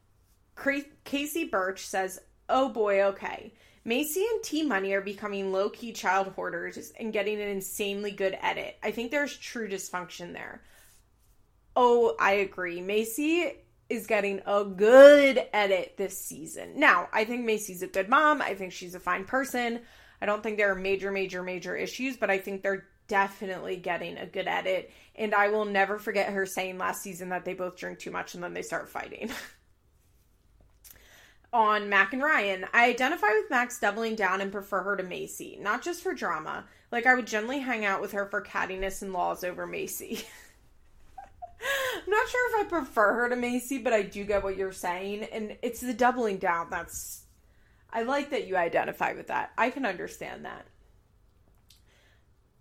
[1.03, 3.53] Casey Birch says, oh boy, okay.
[3.85, 8.37] Maci and T Money are becoming low key child hoarders and getting an insanely good
[8.41, 8.77] edit.
[8.81, 10.63] I think there's true dysfunction there.
[11.75, 12.81] Oh, I agree.
[12.81, 13.53] Maci
[13.89, 16.79] is getting a good edit this season.
[16.79, 18.41] Now, I think Maci's a good mom.
[18.41, 19.81] I think she's a fine person.
[20.21, 24.17] I don't think there are major, major, major issues, but I think they're definitely getting
[24.17, 24.91] a good edit.
[25.15, 28.33] And I will never forget her saying last season that they both drink too much
[28.33, 29.29] and then they start fighting.
[31.55, 32.65] on Mac and Ryan.
[32.73, 36.65] I identify with Max doubling down and prefer her to Maci, not just for drama.
[36.91, 40.25] Like I would generally hang out with her for cattiness and laws over Maci.
[41.61, 44.73] I'm not sure if I prefer her to Maci, but I do get what you're
[44.73, 47.23] saying, and it's the doubling down that's.
[47.89, 49.53] I like that you identify with that.
[49.57, 50.65] I can understand that.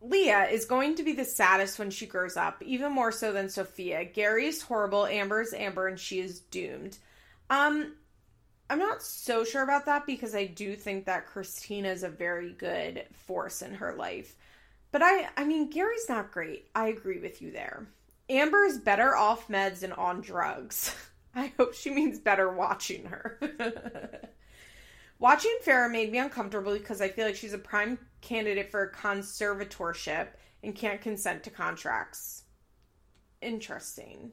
[0.01, 3.49] Leah is going to be the saddest when she grows up, even more so than
[3.49, 4.05] Sophia.
[4.05, 6.97] Gary is horrible, Amber is Amber, and she is doomed.
[7.51, 7.95] Um,
[8.71, 12.53] I'm not so sure about that because I do think that Christina is a very
[12.53, 14.37] good force in her life.
[14.91, 16.69] But I I mean Gary's not great.
[16.75, 17.87] I agree with you there.
[18.31, 20.95] Amber is better off meds and on drugs.
[21.35, 23.39] I hope she means better watching her.
[25.19, 28.93] watching Farrah made me uncomfortable because I feel like she's a prime candidate for a
[28.93, 30.29] conservatorship
[30.63, 32.45] and can't consent to contracts.
[33.43, 34.33] Interesting.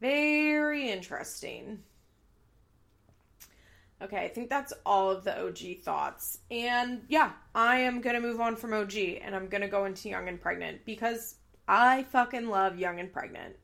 [0.00, 1.82] Very interesting.
[4.04, 6.38] Okay, I think that's all of the OG thoughts.
[6.50, 9.86] And yeah, I am going to move on from OG and I'm going to go
[9.86, 11.36] into Young and Pregnant because
[11.66, 13.56] I fucking love Young and Pregnant.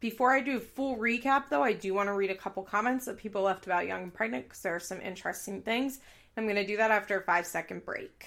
[0.00, 3.04] Before I do a full recap, though, I do want to read a couple comments
[3.04, 6.00] that people left about Young and Pregnant because there are some interesting things.
[6.38, 8.24] I'm going to do that after a five second break.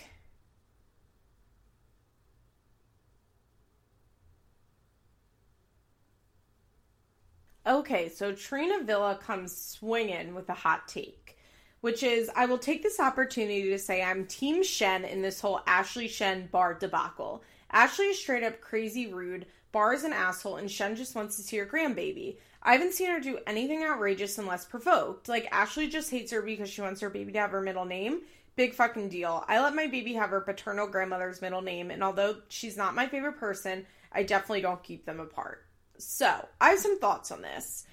[7.65, 11.38] Okay, so Trina Villa comes swinging with a hot take,
[11.82, 15.62] which is I will take this opportunity to say I'm Team Shen in this whole
[15.67, 17.43] Ashley Shen bar debacle.
[17.71, 21.43] Ashley is straight up crazy rude, Bar is an asshole, and Shen just wants to
[21.43, 22.38] see her grandbaby.
[22.62, 25.30] I haven't seen her do anything outrageous unless provoked.
[25.30, 28.21] Like, Ashley just hates her because she wants her baby to have her middle name.
[28.58, 29.45] Big fucking deal.
[29.47, 33.08] I let my baby have her paternal grandmother's middle name, and although she's not my
[33.08, 35.65] favorite person, I definitely don't keep them apart.
[36.02, 37.86] So, I have some thoughts on this.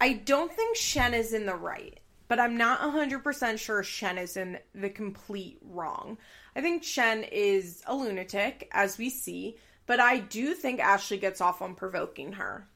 [0.00, 4.36] I don't think Shen is in the right, but I'm not 100% sure Shen is
[4.36, 6.16] in the complete wrong.
[6.56, 11.40] I think Shen is a lunatic, as we see, but I do think Ashley gets
[11.40, 12.66] off on provoking her.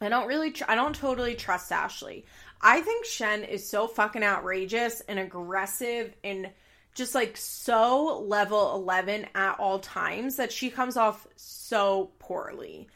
[0.00, 2.24] I don't really, tr- I don't totally trust Ashley.
[2.60, 6.50] I think Shen is so fucking outrageous and aggressive and
[6.94, 12.88] just like so level 11 at all times that she comes off so poorly.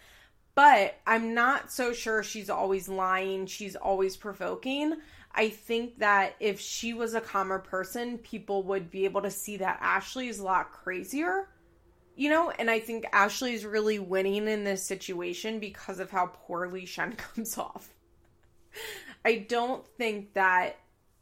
[0.55, 4.95] But I'm not so sure she's always lying, she's always provoking.
[5.35, 9.57] I think that if she was a calmer person, people would be able to see
[9.57, 11.49] that Ashley is a lot crazier.
[12.17, 16.27] You know, and I think Ashley is really winning in this situation because of how
[16.27, 17.93] poorly Shen comes off.
[19.25, 20.77] I don't think that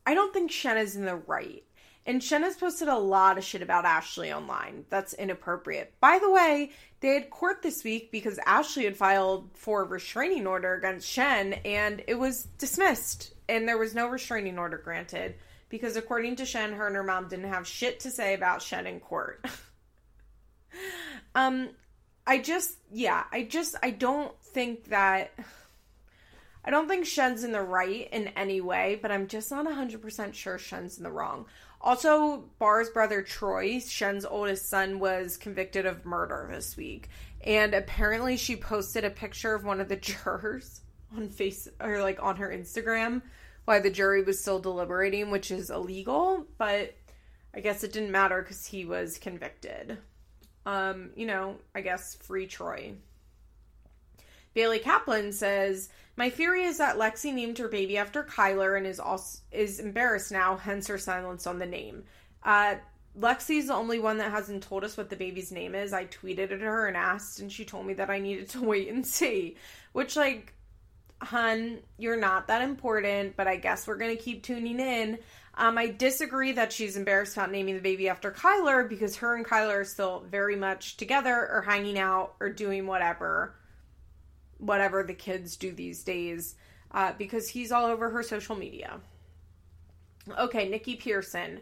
[0.04, 1.64] I don't think Shen is in the right.
[2.04, 4.84] And Shen has posted a lot of shit about Ashley online.
[4.90, 5.94] That's inappropriate.
[6.00, 10.46] By the way, they had court this week because Ashley had filed for a restraining
[10.46, 13.34] order against Shen and it was dismissed.
[13.48, 15.34] And there was no restraining order granted
[15.68, 18.86] because, according to Shen, her and her mom didn't have shit to say about Shen
[18.86, 19.44] in court.
[21.34, 21.70] um,
[22.24, 25.32] I just, yeah, I just, I don't think that.
[26.64, 30.34] I don't think Shen's in the right in any way, but I'm just not 100%
[30.34, 31.46] sure Shen's in the wrong.
[31.80, 37.08] Also, Bar's brother Troy, Shen's oldest son, was convicted of murder this week.
[37.44, 40.82] And apparently she posted a picture of one of the jurors
[41.16, 43.22] on face or like on her Instagram
[43.64, 46.94] while the jury was still deliberating, which is illegal, but
[47.54, 49.98] I guess it didn't matter cuz he was convicted.
[50.64, 52.94] Um, you know, I guess free Troy.
[54.54, 59.00] Bailey Kaplan says, "My theory is that Lexi named her baby after Kyler and is
[59.00, 62.04] also is embarrassed now, hence her silence on the name.
[62.42, 62.76] Uh,
[63.18, 65.92] Lexi's the only one that hasn't told us what the baby's name is.
[65.92, 68.88] I tweeted at her and asked, and she told me that I needed to wait
[68.88, 69.56] and see.
[69.92, 70.54] Which, like,
[71.20, 75.18] hun, you're not that important, but I guess we're gonna keep tuning in.
[75.54, 79.44] Um, I disagree that she's embarrassed about naming the baby after Kyler because her and
[79.44, 83.54] Kyler are still very much together or hanging out or doing whatever
[84.62, 86.54] whatever the kids do these days
[86.92, 89.00] uh, because he's all over her social media.
[90.38, 91.60] Okay, Nikki Pearson.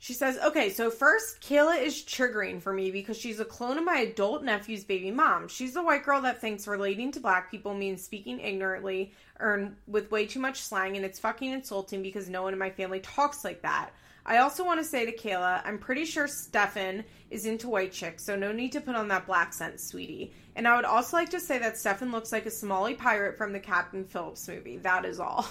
[0.00, 3.84] She says, okay, so first, Kayla is triggering for me because she's a clone of
[3.84, 5.48] my adult nephew's baby mom.
[5.48, 10.10] She's the white girl that thinks relating to black people means speaking ignorantly or with
[10.12, 13.44] way too much slang, and it's fucking insulting because no one in my family talks
[13.44, 13.90] like that.
[14.28, 18.22] I also want to say to Kayla, I'm pretty sure Stefan is into white chicks,
[18.22, 20.34] so no need to put on that black scent, sweetie.
[20.54, 23.54] And I would also like to say that Stefan looks like a Somali pirate from
[23.54, 24.76] the Captain Phillips movie.
[24.76, 25.46] That is all.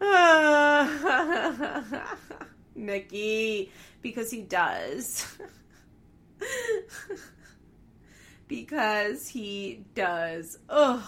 [2.74, 5.26] Nikki, because he does.
[8.48, 10.58] because he does.
[10.70, 11.02] Ugh.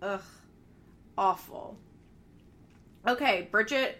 [0.00, 0.22] Ugh.
[1.18, 1.76] Awful.
[3.06, 3.98] Okay, Bridget.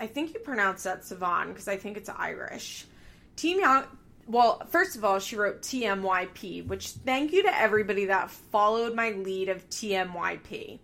[0.00, 2.86] I think you pronounce that Savan because I think it's Irish.
[3.36, 3.84] Team Young.
[4.26, 9.10] Well, first of all, she wrote TMYP, which thank you to everybody that followed my
[9.10, 10.78] lead of TMYP.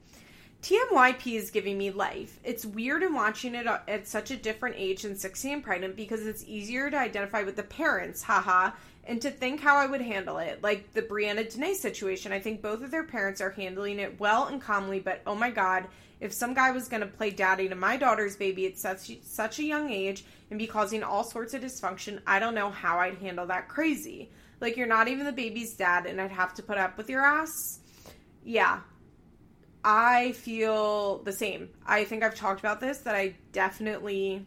[0.62, 2.40] TMYP is giving me life.
[2.42, 6.26] It's weird in watching it at such a different age than 16 and pregnant because
[6.26, 8.70] it's easier to identify with the parents, haha,
[9.06, 10.62] and to think how I would handle it.
[10.62, 14.46] Like the Brianna Danae situation, I think both of their parents are handling it well
[14.46, 15.86] and calmly, but oh my god,
[16.24, 19.58] if some guy was going to play daddy to my daughter's baby at such such
[19.58, 23.18] a young age and be causing all sorts of dysfunction, I don't know how I'd
[23.18, 24.30] handle that crazy.
[24.58, 27.20] Like you're not even the baby's dad and I'd have to put up with your
[27.20, 27.80] ass.
[28.42, 28.80] Yeah.
[29.84, 31.68] I feel the same.
[31.86, 34.46] I think I've talked about this that I definitely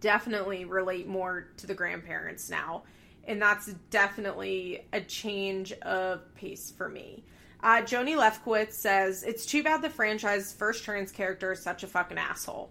[0.00, 2.82] definitely relate more to the grandparents now.
[3.28, 7.22] And that's definitely a change of pace for me.
[7.66, 11.88] Uh, Joni Lefkowitz says, It's too bad the franchise's first trans character is such a
[11.88, 12.70] fucking asshole.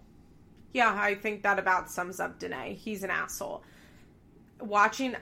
[0.71, 2.75] Yeah, I think that about sums up Danae.
[2.75, 3.61] He's an asshole.
[4.61, 5.17] Watching,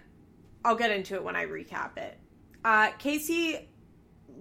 [0.64, 2.20] I'll get into it when I recap it.
[2.64, 3.68] Uh, Casey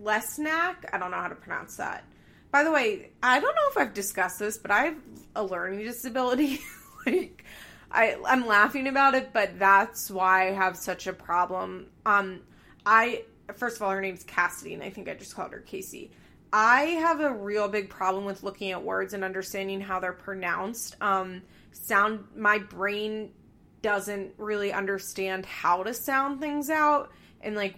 [0.02, 2.04] Lesnack, I don't know how to pronounce that.
[2.50, 4.98] By the way, I don't know if I've discussed this, but I have
[5.34, 6.60] a learning disability.
[7.06, 7.42] like,
[7.90, 11.86] I, I'm laughing about it, but that's why I have such a problem.
[12.04, 12.42] Um,
[12.84, 13.24] I
[13.54, 16.10] first of all, her name's Cassidy, and I think I just called her Casey.
[16.52, 20.96] I have a real big problem with looking at words and understanding how they're pronounced.
[21.00, 23.32] Um, sound, my brain
[23.80, 27.74] doesn't really understand how to sound things out and like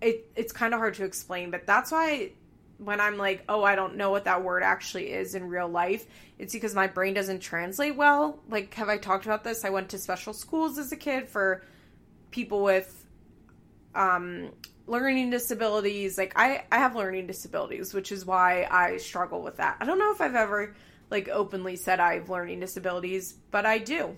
[0.00, 2.32] it it's kind of hard to explain, but that's why
[2.78, 6.06] when I'm like, "Oh, I don't know what that word actually is in real life,"
[6.38, 8.40] it's because my brain doesn't translate well.
[8.48, 9.64] Like have I talked about this?
[9.64, 11.64] I went to special schools as a kid for
[12.30, 13.06] people with
[13.94, 14.50] um
[14.86, 16.18] learning disabilities.
[16.18, 19.76] Like I I have learning disabilities, which is why I struggle with that.
[19.80, 20.74] I don't know if I've ever
[21.10, 24.16] like openly said I have learning disabilities, but I do.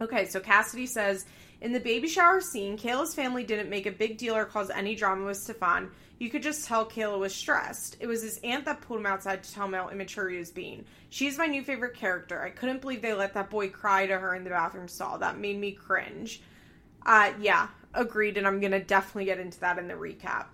[0.00, 1.24] Okay, so Cassidy says
[1.60, 4.94] in the baby shower scene, Kayla's family didn't make a big deal or cause any
[4.94, 5.90] drama with Stefan.
[6.18, 7.96] You could just tell Kayla was stressed.
[8.00, 10.50] It was his aunt that pulled him outside to tell him how immature he was
[10.50, 10.84] being.
[11.10, 12.42] She's my new favorite character.
[12.42, 15.18] I couldn't believe they let that boy cry to her in the bathroom stall.
[15.18, 16.42] That made me cringe.
[17.04, 20.46] Uh, yeah, agreed, and I'm gonna definitely get into that in the recap.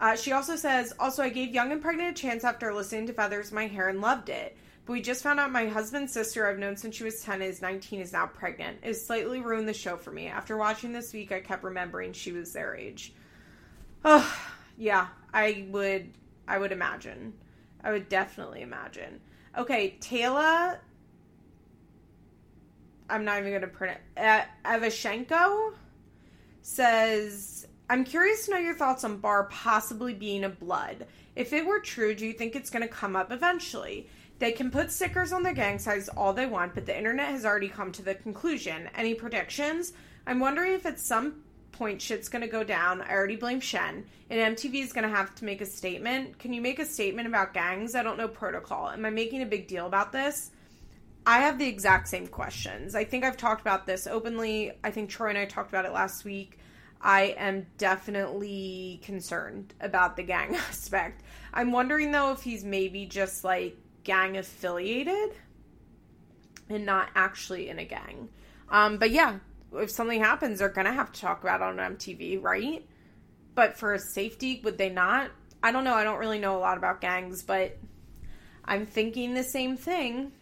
[0.00, 3.12] Uh, she also says, also, I gave Young and Pregnant a chance after listening to
[3.12, 4.56] Feathers My Hair and loved it.
[4.84, 7.62] But we just found out my husband's sister, I've known since she was 10, is
[7.62, 8.78] 19, is now pregnant.
[8.82, 10.28] It slightly ruined the show for me.
[10.28, 13.14] After watching this week, I kept remembering she was their age.
[14.04, 14.38] Oh,
[14.76, 16.12] yeah, I would,
[16.46, 17.32] I would imagine.
[17.82, 19.20] I would definitely imagine.
[19.56, 20.80] Okay, Taylor.
[23.08, 24.20] I'm not even going to print it.
[24.20, 25.72] Uh, Evashenko
[26.66, 31.06] says, I'm curious to know your thoughts on Bar possibly being a blood.
[31.36, 34.08] If it were true, do you think it's going to come up eventually?
[34.40, 37.46] They can put stickers on their gang signs all they want, but the internet has
[37.46, 38.90] already come to the conclusion.
[38.96, 39.92] Any predictions?
[40.26, 43.00] I'm wondering if at some point shit's gonna go down.
[43.00, 44.04] I already blame Shen.
[44.28, 46.36] And MTV is gonna have to make a statement.
[46.40, 47.94] Can you make a statement about gangs?
[47.94, 48.90] I don't know protocol.
[48.90, 50.50] Am I making a big deal about this?
[51.26, 52.94] I have the exact same questions.
[52.94, 54.70] I think I've talked about this openly.
[54.84, 56.60] I think Troy and I talked about it last week.
[57.00, 61.22] I am definitely concerned about the gang aspect.
[61.52, 65.34] I'm wondering though if he's maybe just like gang affiliated
[66.68, 68.28] and not actually in a gang.
[68.68, 69.38] Um, but yeah,
[69.74, 72.86] if something happens, they're gonna have to talk about it on MTV, right?
[73.56, 75.30] But for safety, would they not?
[75.60, 75.94] I don't know.
[75.94, 77.76] I don't really know a lot about gangs, but
[78.64, 80.32] I'm thinking the same thing.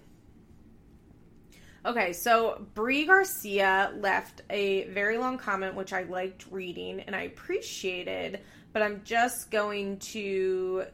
[1.86, 7.22] Okay, so Brie Garcia left a very long comment, which I liked reading and I
[7.22, 8.40] appreciated,
[8.72, 10.84] but I'm just going to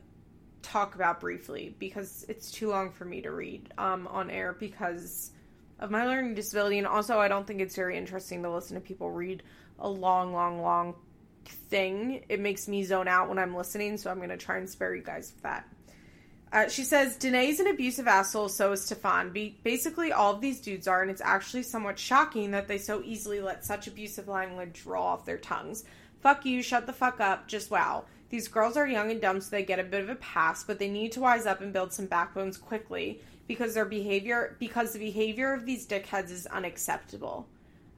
[0.62, 5.30] talk about briefly because it's too long for me to read um, on air because
[5.78, 6.78] of my learning disability.
[6.78, 9.44] And also, I don't think it's very interesting to listen to people read
[9.78, 10.96] a long, long, long
[11.44, 12.24] thing.
[12.28, 14.96] It makes me zone out when I'm listening, so I'm going to try and spare
[14.96, 15.68] you guys that.
[16.52, 19.30] Uh, she says, Danae's an abusive asshole, so is Stefan.
[19.30, 23.02] Be- basically, all of these dudes are, and it's actually somewhat shocking that they so
[23.04, 25.84] easily let such abusive language roll off their tongues.
[26.20, 28.04] Fuck you, shut the fuck up, just wow.
[28.30, 30.78] These girls are young and dumb, so they get a bit of a pass, but
[30.78, 34.98] they need to wise up and build some backbones quickly because their behavior because the
[35.00, 37.48] behavior of these dickheads is unacceptable.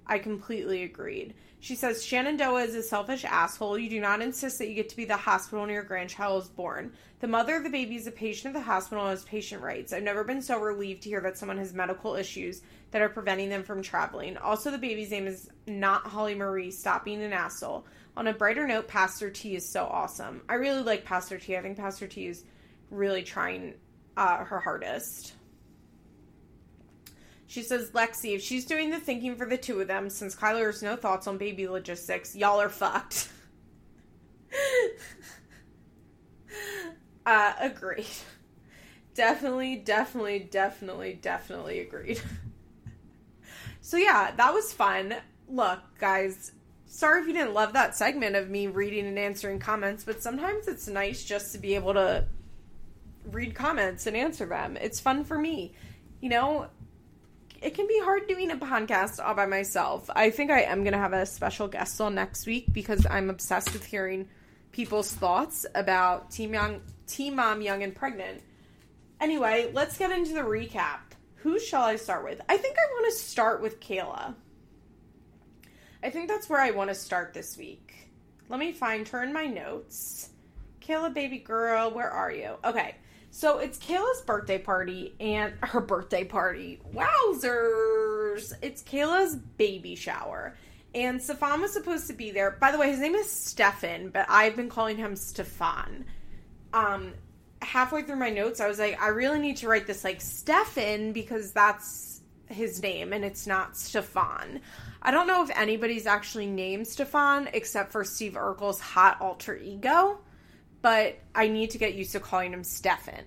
[0.06, 1.34] I completely agreed.
[1.62, 3.78] She says Shenandoah is a selfish asshole.
[3.78, 6.48] You do not insist that you get to be the hospital when your grandchild is
[6.48, 6.92] born.
[7.20, 9.92] The mother of the baby is a patient of the hospital and has patient rights.
[9.92, 13.48] I've never been so relieved to hear that someone has medical issues that are preventing
[13.48, 14.36] them from traveling.
[14.38, 16.72] Also, the baby's name is not Holly Marie.
[16.72, 17.86] Stop being an asshole.
[18.16, 20.42] On a brighter note, Pastor T is so awesome.
[20.48, 21.56] I really like Pastor T.
[21.56, 22.42] I think Pastor T is
[22.90, 23.74] really trying
[24.16, 25.34] uh, her hardest.
[27.52, 30.64] She says, Lexi, if she's doing the thinking for the two of them, since Kyler
[30.64, 33.28] has no thoughts on baby logistics, y'all are fucked.
[37.26, 38.06] uh, agreed.
[39.12, 42.22] Definitely, definitely, definitely, definitely agreed.
[43.82, 45.16] so, yeah, that was fun.
[45.46, 46.52] Look, guys,
[46.86, 50.68] sorry if you didn't love that segment of me reading and answering comments, but sometimes
[50.68, 52.24] it's nice just to be able to
[53.30, 54.78] read comments and answer them.
[54.78, 55.74] It's fun for me.
[56.22, 56.68] You know,
[57.62, 60.10] it can be hard doing a podcast all by myself.
[60.14, 63.30] I think I am going to have a special guest on next week because I'm
[63.30, 64.28] obsessed with hearing
[64.72, 68.42] people's thoughts about Team Young, Teen Mom Young and Pregnant.
[69.20, 70.98] Anyway, let's get into the recap.
[71.36, 72.40] Who shall I start with?
[72.48, 74.34] I think I want to start with Kayla.
[76.02, 77.94] I think that's where I want to start this week.
[78.48, 80.30] Let me find her in my notes.
[80.80, 82.56] Kayla, baby girl, where are you?
[82.64, 82.96] Okay,
[83.34, 86.80] so it's Kayla's birthday party and her birthday party.
[86.94, 88.52] Wowzers!
[88.60, 90.54] It's Kayla's baby shower.
[90.94, 92.50] And Stefan was supposed to be there.
[92.50, 96.04] By the way, his name is Stefan, but I've been calling him Stefan.
[96.74, 97.14] Um,
[97.62, 101.12] halfway through my notes, I was like, I really need to write this like Stefan
[101.12, 104.60] because that's his name and it's not Stefan.
[105.00, 110.18] I don't know if anybody's actually named Stefan except for Steve Urkel's hot alter ego,
[110.82, 113.24] but I need to get used to calling him Stefan.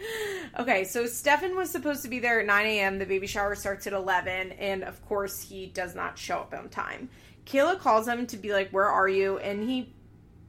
[0.58, 2.98] okay, so Stefan was supposed to be there at 9 a.m.
[2.98, 6.68] The baby shower starts at 11, and of course, he does not show up on
[6.68, 7.08] time.
[7.46, 9.38] Kayla calls him to be like, Where are you?
[9.38, 9.92] And he,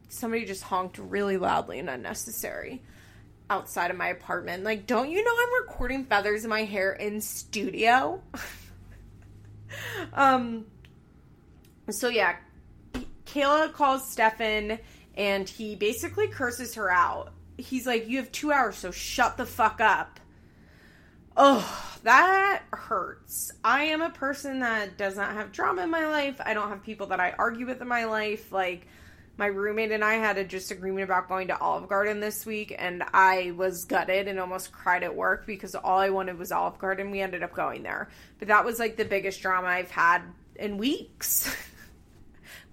[0.10, 2.82] somebody just honked really loudly and unnecessary
[3.50, 4.64] outside of my apartment.
[4.64, 8.22] Like, don't you know I'm recording feathers in my hair in studio?
[10.14, 10.66] um,
[11.89, 12.38] so yeah,
[13.26, 14.80] Kayla calls Stefan
[15.16, 17.32] and he basically curses her out.
[17.57, 20.20] He's like, You have two hours, so shut the fuck up.
[21.38, 23.51] Oh, that hurts.
[23.63, 26.39] I am a person that does not have drama in my life.
[26.43, 28.53] I don't have people that I argue with in my life.
[28.53, 28.88] Like,
[29.38, 33.03] my roommate and I had a disagreement about going to Olive Garden this week, and
[33.13, 37.11] I was gutted and almost cried at work because all I wanted was Olive Garden.
[37.11, 38.09] We ended up going there.
[38.39, 40.22] But that was like the biggest drama I've had
[40.55, 41.53] in weeks.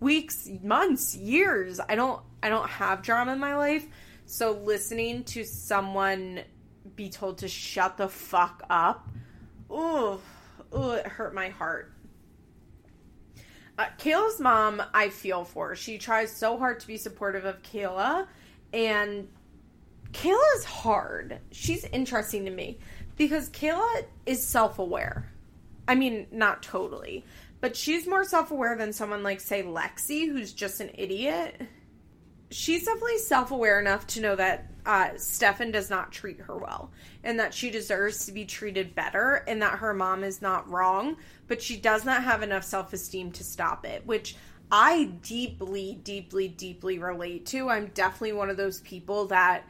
[0.02, 1.80] weeks, months, years.
[1.80, 3.86] I don't I don't have drama in my life.
[4.26, 6.40] So listening to someone
[6.96, 9.08] be told to shut the fuck up,
[9.70, 10.20] oh,
[10.72, 11.92] oh, it hurt my heart.
[13.78, 15.74] Uh, Kayla's mom, I feel for.
[15.74, 18.26] She tries so hard to be supportive of Kayla,
[18.72, 19.28] and
[20.12, 21.38] Kayla's hard.
[21.50, 22.78] She's interesting to me
[23.16, 25.31] because Kayla is self aware.
[25.88, 27.24] I mean, not totally,
[27.60, 31.60] but she's more self aware than someone like, say, Lexi, who's just an idiot.
[32.50, 36.90] She's definitely self aware enough to know that uh, Stefan does not treat her well
[37.22, 41.16] and that she deserves to be treated better and that her mom is not wrong,
[41.46, 44.36] but she does not have enough self esteem to stop it, which
[44.70, 47.68] I deeply, deeply, deeply relate to.
[47.68, 49.64] I'm definitely one of those people that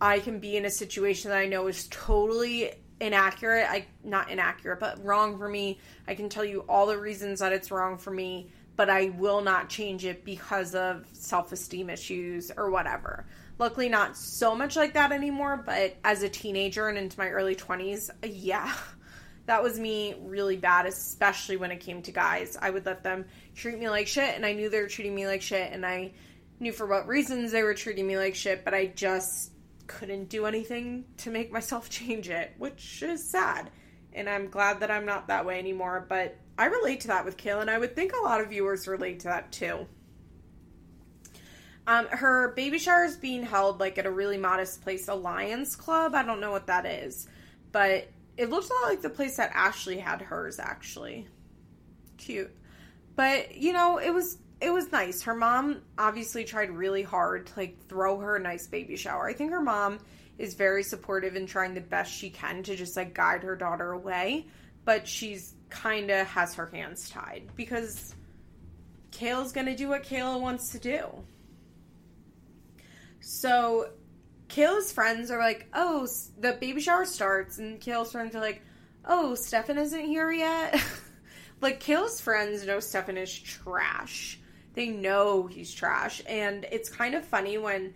[0.00, 3.66] I can be in a situation that I know is totally inaccurate.
[3.68, 5.78] I not inaccurate, but wrong for me.
[6.06, 9.40] I can tell you all the reasons that it's wrong for me, but I will
[9.40, 13.26] not change it because of self-esteem issues or whatever.
[13.58, 17.56] Luckily not so much like that anymore, but as a teenager and into my early
[17.56, 18.72] 20s, yeah.
[19.46, 22.58] That was me really bad, especially when it came to guys.
[22.60, 23.24] I would let them
[23.54, 26.12] treat me like shit, and I knew they were treating me like shit, and I
[26.60, 29.50] knew for what reasons they were treating me like shit, but I just
[29.88, 33.70] couldn't do anything to make myself change it, which is sad.
[34.12, 36.06] And I'm glad that I'm not that way anymore.
[36.08, 38.86] But I relate to that with Kayla, and I would think a lot of viewers
[38.86, 39.86] relate to that too.
[41.86, 45.74] Um, her baby shower is being held like at a really modest place, a Lions
[45.74, 46.14] Club.
[46.14, 47.26] I don't know what that is,
[47.72, 50.58] but it looks a lot like the place that Ashley had hers.
[50.58, 51.28] Actually,
[52.18, 52.54] cute.
[53.16, 55.22] But you know, it was it was nice.
[55.22, 59.28] Her mom obviously tried really hard to like throw her a nice baby shower.
[59.28, 59.98] I think her mom
[60.38, 63.92] is very supportive and trying the best she can to just like guide her daughter
[63.92, 64.46] away,
[64.84, 68.14] but she's kind of has her hands tied because
[69.12, 71.06] Kayla's going to do what Kayla wants to do.
[73.20, 73.90] So
[74.48, 78.62] Kayla's friends are like, "Oh, the baby shower starts." And Kayla's friends are like,
[79.04, 80.82] "Oh, Stefan isn't here yet."
[81.60, 84.37] like Kayla's friends know Stefan is trash
[84.78, 86.22] they know he's trash.
[86.26, 87.94] And it's kind of funny when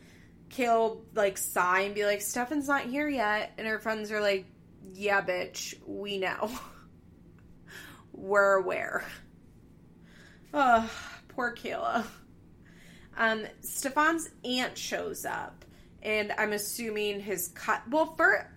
[0.48, 3.52] Kale like sigh and be like, Stefan's not here yet.
[3.56, 4.46] And her friends are like,
[4.92, 6.50] Yeah, bitch, we know.
[8.12, 9.04] We're aware.
[10.52, 10.90] Oh,
[11.28, 12.04] poor Kayla.
[13.16, 15.64] Um, Stefan's aunt shows up,
[16.02, 17.82] and I'm assuming his cut.
[17.88, 18.50] Well, for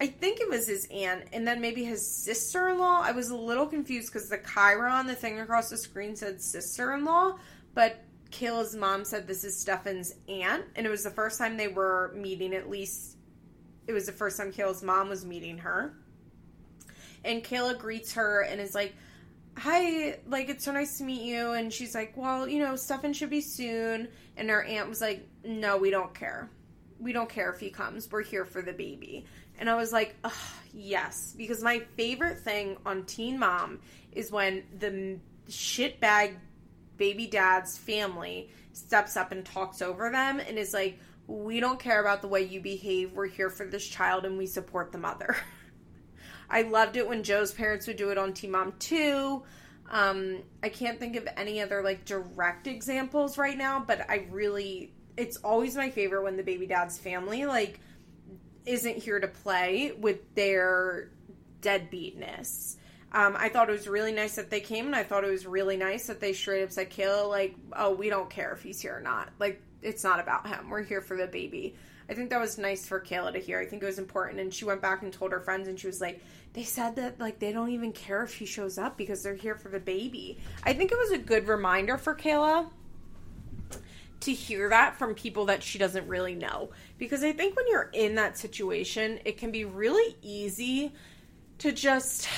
[0.00, 3.00] I think it was his aunt and then maybe his sister in law.
[3.02, 6.94] I was a little confused because the chyron, the thing across the screen said sister
[6.94, 7.36] in law,
[7.74, 11.68] but Kayla's mom said this is Stefan's aunt, and it was the first time they
[11.68, 13.16] were meeting, at least
[13.86, 15.94] it was the first time Kayla's mom was meeting her.
[17.24, 18.94] And Kayla greets her and is like,
[19.56, 21.50] Hi, like, it's so nice to meet you.
[21.52, 24.08] And she's like, Well, you know, Stefan should be soon.
[24.36, 26.48] And her aunt was like, No, we don't care.
[27.00, 28.10] We don't care if he comes.
[28.10, 29.24] We're here for the baby.
[29.58, 30.16] And I was like,
[30.72, 33.80] yes, because my favorite thing on Teen Mom
[34.12, 36.36] is when the shitbag
[36.96, 42.00] baby dad's family steps up and talks over them and is like, we don't care
[42.00, 43.12] about the way you behave.
[43.12, 45.36] We're here for this child and we support the mother.
[46.50, 49.42] I loved it when Jo's parents would do it on Teen Mom 2.
[49.90, 54.92] Um, I can't think of any other like direct examples right now, but I really,
[55.16, 57.80] it's always my favorite when the baby dad's family like
[58.68, 61.10] isn't here to play with their
[61.62, 62.76] deadbeatness.
[63.10, 65.46] Um, I thought it was really nice that they came, and I thought it was
[65.46, 68.80] really nice that they straight up said, "Kayla, like, oh, we don't care if he's
[68.80, 69.30] here or not.
[69.38, 70.68] Like, it's not about him.
[70.68, 71.74] We're here for the baby."
[72.10, 73.58] I think that was nice for Kayla to hear.
[73.58, 75.86] I think it was important, and she went back and told her friends, and she
[75.86, 79.22] was like, "They said that like they don't even care if he shows up because
[79.22, 82.70] they're here for the baby." I think it was a good reminder for Kayla
[84.20, 86.70] to hear that from people that she doesn't really know.
[86.98, 90.92] Because I think when you're in that situation, it can be really easy
[91.58, 92.28] to just,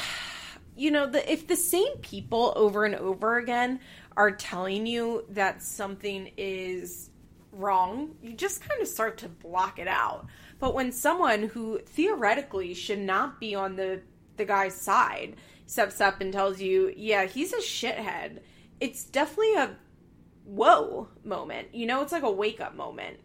[0.77, 3.81] you know, the, if the same people over and over again
[4.17, 7.11] are telling you that something is
[7.53, 10.27] wrong, you just kind of start to block it out.
[10.59, 14.03] But when someone who theoretically should not be on the
[14.37, 18.41] the guy's side steps up and tells you, "Yeah, he's a shithead,"
[18.81, 19.77] it's definitely a
[20.45, 21.69] whoa moment.
[21.75, 23.19] You know, it's like a wake up moment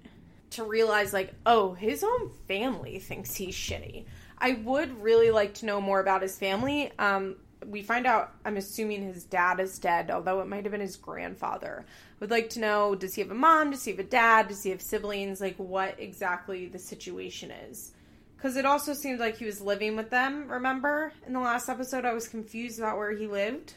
[0.51, 4.05] to realize, like, oh, his own family thinks he's shitty.
[4.37, 6.91] I would really like to know more about his family.
[6.99, 7.35] Um,
[7.65, 10.97] we find out, I'm assuming his dad is dead, although it might have been his
[10.97, 11.85] grandfather.
[12.19, 13.71] Would like to know does he have a mom?
[13.71, 14.47] Does he have a dad?
[14.47, 15.41] Does he have siblings?
[15.41, 17.91] Like, what exactly the situation is.
[18.37, 21.11] Because it also seemed like he was living with them, remember?
[21.25, 23.73] In the last episode, I was confused about where he lived.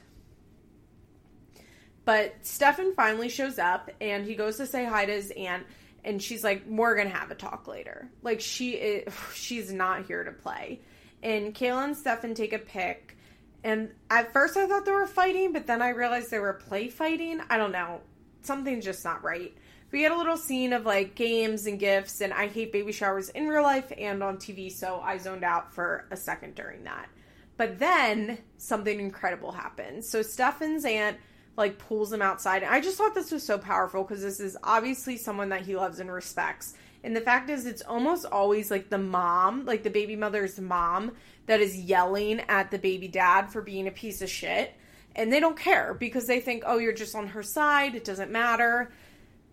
[2.08, 5.66] But Stefan finally shows up and he goes to say hi to his aunt
[6.02, 10.24] and she's like, "We're gonna have a talk later." Like she is, she's not here
[10.24, 10.80] to play.
[11.22, 13.18] And Kayla and Stefan take a pic,
[13.62, 16.88] and at first I thought they were fighting, but then I realized they were play
[16.88, 17.42] fighting.
[17.50, 18.00] I don't know,
[18.40, 19.54] something's just not right.
[19.92, 23.28] We get a little scene of like games and gifts, and I hate baby showers
[23.28, 27.10] in real life and on TV, so I zoned out for a second during that.
[27.58, 30.08] But then something incredible happens.
[30.08, 31.18] So Stefan's aunt
[31.58, 32.62] like pulls him outside.
[32.62, 35.74] and I just thought this was so powerful because this is obviously someone that he
[35.74, 36.74] loves and respects.
[37.02, 41.12] And the fact is, it's almost always like the mom, like the baby mother's mom,
[41.46, 44.72] that is yelling at the baby dad for being a piece of shit.
[45.16, 47.96] And they don't care because they think, oh, you're just on her side.
[47.96, 48.92] It doesn't matter.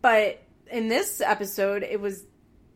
[0.02, 2.24] But in this episode, it was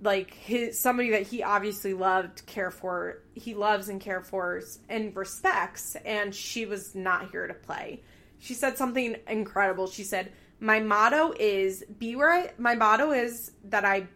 [0.02, 5.16] like his somebody that he obviously loved, care for, he loves and care for and
[5.16, 8.02] respects, and she was not here to play.
[8.40, 9.88] She said something incredible.
[9.88, 14.08] She said, "My motto is be where I my motto is that I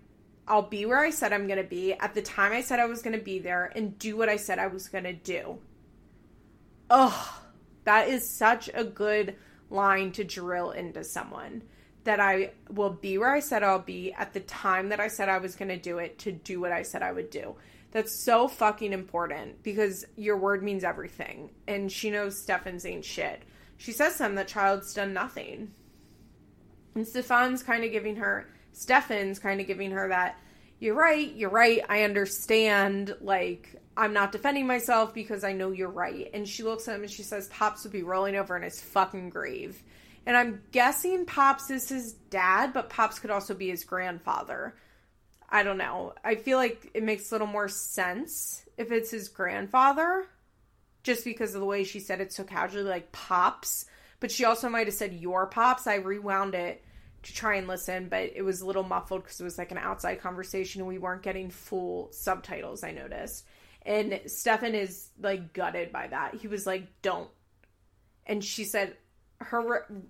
[0.48, 2.86] I'll be where I said I'm going to be at the time I said I
[2.86, 5.60] was going to be there and do what I said I was going to do."
[6.90, 7.42] Oh,
[7.86, 9.36] that is such a good
[9.70, 11.64] line to drill into someone
[12.04, 15.30] that I will be where I said I'll be at the time that I said
[15.30, 17.56] I was going to do it to do what I said I would do.
[17.92, 21.52] That's so fucking important because your word means everything.
[21.68, 23.44] And she knows Stefan's ain't shit.
[23.78, 25.72] She says to him that child's done nothing.
[26.96, 30.40] And Stefan's kind of giving her, Stefan's kind of giving her that,
[30.80, 35.90] you're right, you're right, I understand, like, I'm not defending myself because I know you're
[35.90, 36.30] right.
[36.34, 38.82] And she looks at him and she says, Pops would be rolling over in his
[38.82, 39.82] fucking grave.
[40.26, 44.76] And I'm guessing Pops is his dad, but Pops could also be his grandfather.
[45.50, 46.14] I don't know.
[46.24, 50.26] I feel like it makes a little more sense if it's his grandfather,
[51.04, 53.86] just because of the way she said it so casually, like Pops.
[54.20, 55.86] But she also might have said your Pops.
[55.88, 56.84] I rewound it
[57.24, 59.78] to try and listen, but it was a little muffled because it was like an
[59.78, 63.46] outside conversation and we weren't getting full subtitles, I noticed.
[63.86, 66.36] And Stefan is like gutted by that.
[66.36, 67.30] He was like, don't.
[68.26, 68.96] And she said,
[69.40, 70.02] her re-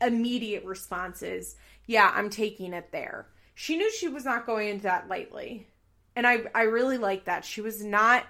[0.00, 4.84] immediate response is, "Yeah, I'm taking it there." She knew she was not going into
[4.84, 5.68] that lightly.
[6.16, 7.44] And I I really like that.
[7.44, 8.24] She was not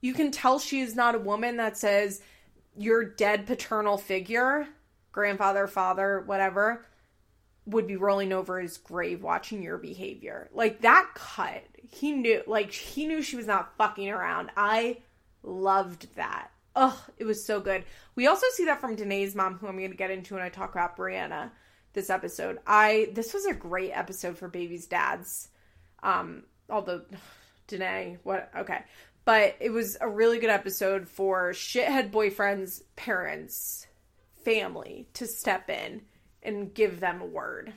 [0.00, 2.20] you can tell she is not a woman that says
[2.76, 4.68] your dead paternal figure,
[5.12, 6.86] grandfather, father, whatever,
[7.66, 10.48] would be rolling over his grave watching your behavior.
[10.52, 11.64] Like that cut.
[11.76, 14.50] He knew like he knew she was not fucking around.
[14.56, 14.98] I
[15.42, 16.50] loved that.
[16.74, 17.84] Oh, it was so good.
[18.14, 20.72] We also see that from Danae's mom, who I'm to get into when I talk
[20.72, 21.50] about Brianna
[21.92, 22.58] this episode.
[22.66, 25.48] I this was a great episode for babies' dads.
[26.02, 27.02] Um, although
[27.66, 28.50] Danae, what?
[28.56, 28.80] Okay,
[29.28, 33.86] but it was a really good episode for shithead boyfriend's parents,
[34.42, 36.00] family to step in
[36.42, 37.74] and give them a word.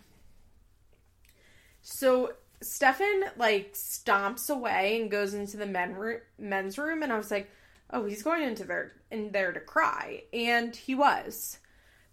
[1.82, 7.30] So Stefan like stomps away and goes into the men men's room, and I was
[7.30, 7.52] like
[7.90, 11.60] oh, he's going into there in there to cry, and he was.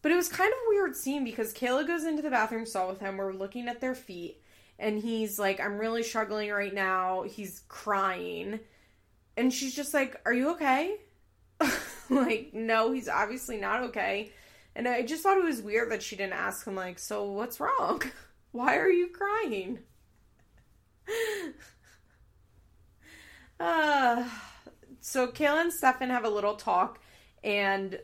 [0.02, 2.88] But it was kind of a weird scene because Kayla goes into the bathroom stall
[2.88, 3.16] with him.
[3.16, 4.42] We're looking at their feet,
[4.80, 8.58] and he's like, "I'm really struggling right now." He's crying,
[9.38, 10.96] and she's just like, "Are you okay?"
[12.10, 14.32] like, no, he's obviously not okay.
[14.74, 17.60] And I just thought it was weird that she didn't ask him, like, "So what's
[17.60, 18.02] wrong?
[18.52, 19.80] Why are you crying?"
[23.60, 24.28] uh
[25.00, 27.00] so Kayla and Stefan have a little talk,
[27.42, 27.98] and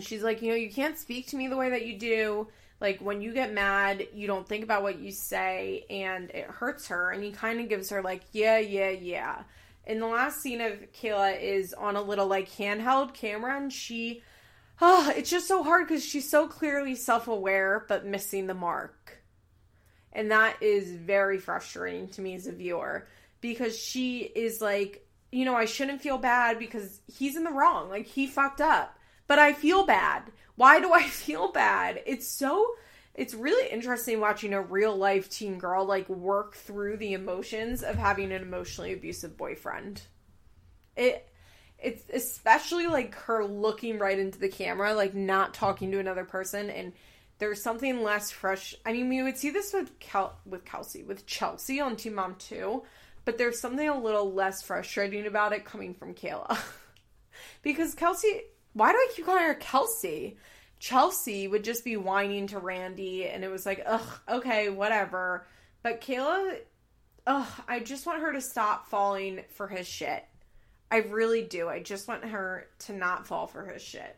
[0.00, 2.48] she's like, you know, you can't speak to me the way that you do.
[2.80, 6.88] Like when you get mad, you don't think about what you say, and it hurts
[6.88, 7.10] her.
[7.10, 9.42] And he kind of gives her like, yeah, yeah, yeah.
[9.86, 14.22] And the last scene of Kayla is on a little like handheld camera, and she,
[14.80, 19.22] oh, it's just so hard because she's so clearly self aware but missing the mark.
[20.12, 23.06] And that is very frustrating to me as a viewer
[23.42, 27.90] because she is like, you know, I shouldn't feel bad because he's in the wrong.
[27.90, 28.98] Like, he fucked up.
[29.28, 30.22] But I feel bad.
[30.54, 32.02] Why do I feel bad?
[32.06, 32.66] It's so
[33.16, 37.96] it's really interesting watching a real life teen girl like work through the emotions of
[37.96, 40.02] having an emotionally abusive boyfriend.
[40.96, 41.26] It
[41.78, 46.70] it's especially like her looking right into the camera, like not talking to another person
[46.70, 46.92] and
[47.38, 48.74] there's something less fresh.
[48.84, 52.36] I mean, we would see this with Kel- with Kelsey, with Chelsea on Teen Mom
[52.38, 52.82] 2,
[53.24, 56.58] but there's something a little less frustrating about it coming from Kayla.
[57.62, 58.42] because Kelsey,
[58.72, 60.36] why do I keep calling her Kelsey?
[60.78, 65.46] Chelsea would just be whining to Randy, and it was like, ugh, okay, whatever.
[65.82, 66.58] But Kayla,
[67.26, 70.24] ugh, I just want her to stop falling for his shit.
[70.90, 71.68] I really do.
[71.68, 74.16] I just want her to not fall for his shit.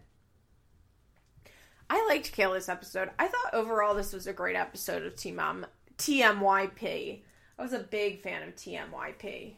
[1.91, 3.11] I liked Kayla's episode.
[3.19, 5.65] I thought overall this was a great episode of Teen Mom
[5.97, 7.23] TMYP.
[7.59, 9.55] I was a big fan of TMYP.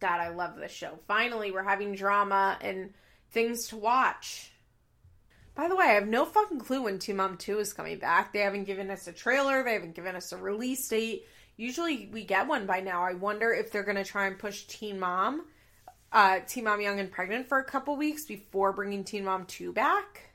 [0.00, 0.98] God, I love this show.
[1.06, 2.94] Finally, we're having drama and
[3.30, 4.50] things to watch.
[5.54, 8.32] By the way, I have no fucking clue when Teen Mom 2 is coming back.
[8.32, 11.26] They haven't given us a trailer, they haven't given us a release date.
[11.56, 13.02] Usually we get one by now.
[13.02, 15.44] I wonder if they're going to try and push Teen Mom,
[16.12, 19.72] uh, Teen Mom Young and Pregnant for a couple weeks before bringing Teen Mom 2
[19.72, 20.30] back.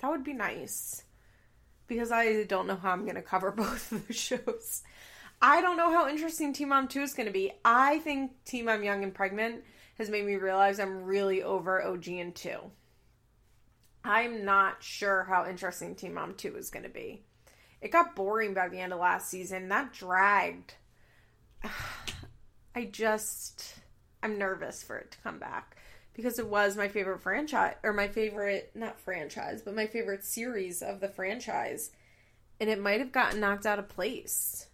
[0.00, 1.04] That would be nice.
[1.86, 4.82] Because I don't know how I'm going to cover both of the shows.
[5.40, 7.52] I don't know how interesting Teen Mom 2 is going to be.
[7.64, 9.62] I think Teen Mom Young and Pregnant
[9.96, 12.58] has made me realize I'm really over OG and 2.
[14.08, 17.24] I'm not sure how interesting Teen Mom 2 is going to be.
[17.82, 19.68] It got boring by the end of last season.
[19.68, 20.74] That dragged.
[22.74, 23.74] I just.
[24.22, 25.76] I'm nervous for it to come back
[26.14, 30.82] because it was my favorite franchise, or my favorite, not franchise, but my favorite series
[30.82, 31.90] of the franchise.
[32.58, 34.66] And it might have gotten knocked out of place.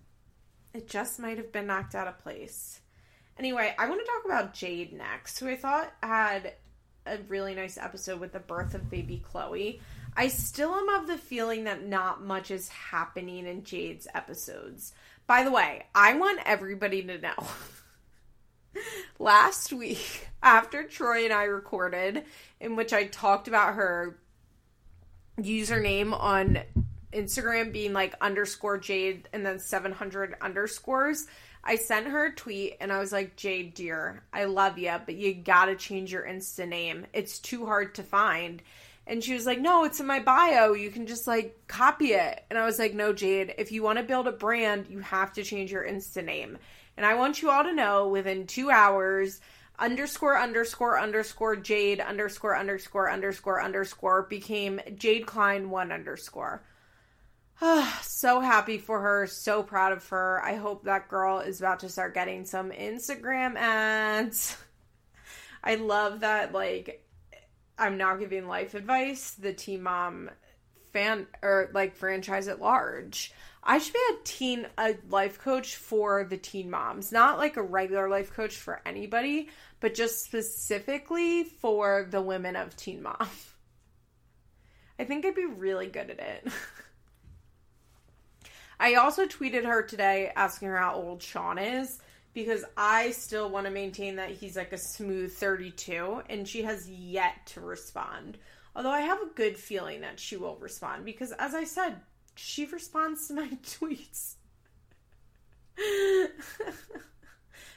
[0.72, 2.80] It just might have been knocked out of place.
[3.36, 6.54] Anyway, I want to talk about Jade next, who I thought had
[7.06, 9.80] a really nice episode with the birth of baby Chloe.
[10.16, 14.92] I still am of the feeling that not much is happening in Jade's episodes.
[15.26, 17.34] By the way, I want everybody to know.
[19.18, 22.24] Last week, after Troy and I recorded,
[22.60, 24.18] in which I talked about her
[25.38, 26.60] username on
[27.12, 31.26] Instagram being like underscore Jade and then 700 underscores,
[31.66, 35.14] I sent her a tweet and I was like, Jade, dear, I love you, but
[35.14, 37.06] you gotta change your Insta name.
[37.14, 38.62] It's too hard to find.
[39.06, 40.72] And she was like, No, it's in my bio.
[40.72, 42.44] You can just like copy it.
[42.50, 45.32] And I was like, No, Jade, if you want to build a brand, you have
[45.34, 46.58] to change your Insta name.
[46.96, 49.40] And I want you all to know within two hours,
[49.78, 56.62] underscore underscore underscore Jade underscore underscore underscore underscore became Jade Cline one underscore.
[58.02, 60.42] so happy for her, so proud of her.
[60.44, 64.56] I hope that girl is about to start getting some Instagram ads.
[65.64, 67.04] I love that like
[67.78, 70.30] I'm now giving life advice, the Teen Mom
[70.92, 73.32] fan or like franchise at large.
[73.62, 77.62] I should be a teen a life coach for the teen moms, not like a
[77.62, 79.48] regular life coach for anybody,
[79.80, 83.16] but just specifically for the women of teen mom.
[84.98, 86.46] I think I'd be really good at it.
[88.84, 92.00] I also tweeted her today asking her how old Sean is
[92.34, 96.86] because I still want to maintain that he's like a smooth 32 and she has
[96.90, 98.36] yet to respond.
[98.76, 101.96] Although I have a good feeling that she will respond because as I said,
[102.34, 104.34] she responds to my tweets.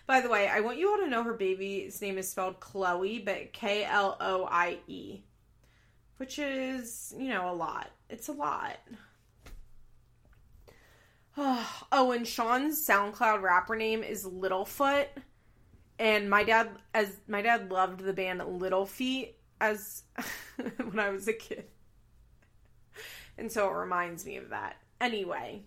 [0.07, 3.19] By the way, I want you all to know her baby's name is spelled Chloe,
[3.19, 5.21] but K L O I E,
[6.17, 7.91] which is, you know, a lot.
[8.09, 8.75] It's a lot.
[11.91, 15.07] oh, and Sean's SoundCloud rapper name is Littlefoot.
[15.99, 20.03] And my dad as my dad loved the band Little Feat as
[20.83, 21.65] when I was a kid.
[23.37, 24.77] And so it reminds me of that.
[24.99, 25.61] Anyway,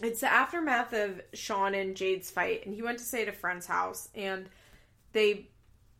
[0.00, 3.32] it's the aftermath of Sean and Jade's fight, and he went to stay at a
[3.32, 4.48] friend's house, and
[5.12, 5.48] they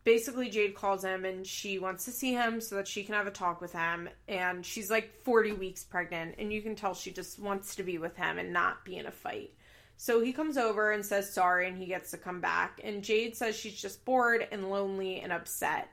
[0.06, 3.26] basically Jade calls him and she wants to see him so that she can have
[3.26, 7.10] a talk with him and she's like 40 weeks pregnant and you can tell she
[7.10, 9.50] just wants to be with him and not be in a fight.
[9.96, 13.36] So he comes over and says sorry and he gets to come back and Jade
[13.36, 15.88] says she's just bored and lonely and upset.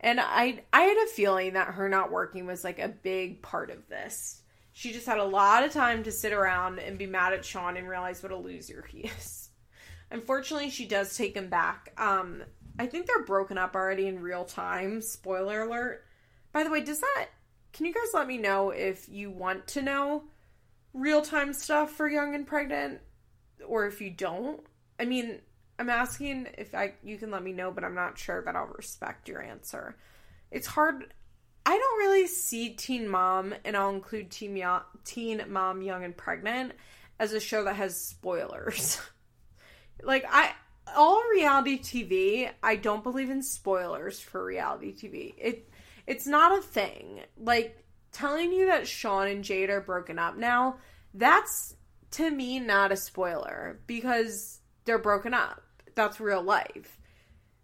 [0.00, 3.68] And I I had a feeling that her not working was like a big part
[3.68, 4.40] of this.
[4.72, 7.76] She just had a lot of time to sit around and be mad at Sean
[7.76, 9.50] and realize what a loser he is.
[10.10, 11.92] Unfortunately, she does take him back.
[11.98, 12.42] Um,
[12.78, 15.02] I think they're broken up already in real time.
[15.02, 16.04] Spoiler alert.
[16.52, 17.28] By the way, does that
[17.72, 20.24] can you guys let me know if you want to know
[20.92, 23.00] real time stuff for young and pregnant,
[23.66, 24.60] or if you don't.
[24.98, 25.40] I mean,
[25.78, 28.72] I'm asking if I you can let me know, but I'm not sure that I'll
[28.76, 29.96] respect your answer.
[30.50, 31.12] It's hard.
[31.64, 36.16] I don't really see Teen Mom, and I'll include Teen, Yo- Teen Mom Young and
[36.16, 36.72] Pregnant
[37.18, 39.00] as a show that has spoilers.
[40.02, 40.52] like I
[40.96, 45.34] all reality TV, I don't believe in spoilers for reality TV.
[45.38, 45.70] It
[46.06, 47.20] it's not a thing.
[47.38, 50.78] Like telling you that Sean and Jade are broken up now,
[51.14, 51.76] that's
[52.12, 55.62] to me not a spoiler because they're broken up.
[55.94, 56.98] That's real life.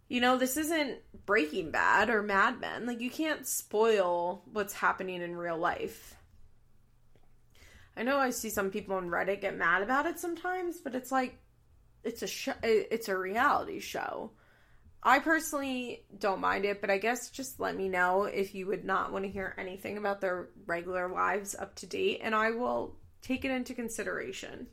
[0.08, 2.86] You know, this isn't Breaking Bad or Mad Men.
[2.86, 6.14] Like you can't spoil what's happening in real life.
[7.96, 11.10] I know I see some people on Reddit get mad about it sometimes, but it's
[11.10, 11.38] like
[12.06, 14.30] it's a show it's a reality show.
[15.02, 18.84] I personally don't mind it, but I guess just let me know if you would
[18.84, 22.96] not want to hear anything about their regular lives up to date and I will
[23.22, 24.66] take it into consideration.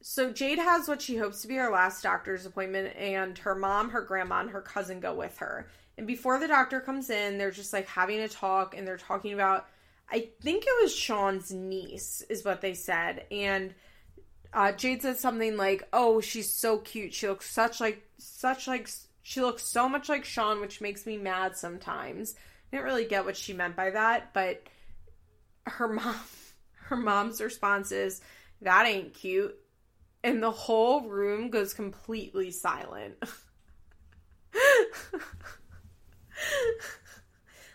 [0.00, 3.90] So Jade has what she hopes to be her last doctor's appointment and her mom,
[3.90, 5.68] her grandma, and her cousin go with her.
[5.96, 9.32] And before the doctor comes in, they're just like having a talk and they're talking
[9.32, 9.66] about
[10.10, 13.74] I think it was Sean's niece is what they said and
[14.54, 17.12] uh, Jade said something like, "Oh, she's so cute.
[17.12, 18.88] She looks such like such like
[19.22, 23.24] she looks so much like Sean, which makes me mad sometimes." I didn't really get
[23.24, 24.62] what she meant by that, but
[25.66, 26.14] her mom
[26.86, 28.20] her mom's response is,
[28.62, 29.58] "That ain't cute."
[30.22, 33.16] And the whole room goes completely silent.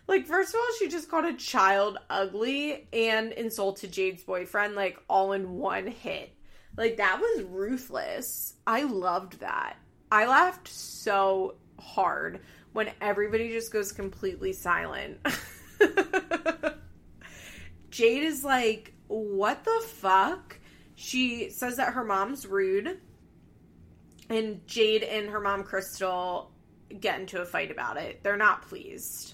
[0.07, 4.97] like first of all, she just called a child ugly and insulted Jade's boyfriend like
[5.09, 6.33] all in one hit.
[6.77, 8.55] Like that was ruthless.
[8.65, 9.77] I loved that.
[10.11, 12.39] I laughed so hard
[12.73, 15.19] when everybody just goes completely silent.
[17.89, 20.59] Jade is like, "What the fuck?"
[20.95, 22.99] She says that her mom's rude.
[24.29, 26.51] And Jade and her mom Crystal
[26.99, 28.21] get into a fight about it.
[28.21, 29.33] They're not pleased.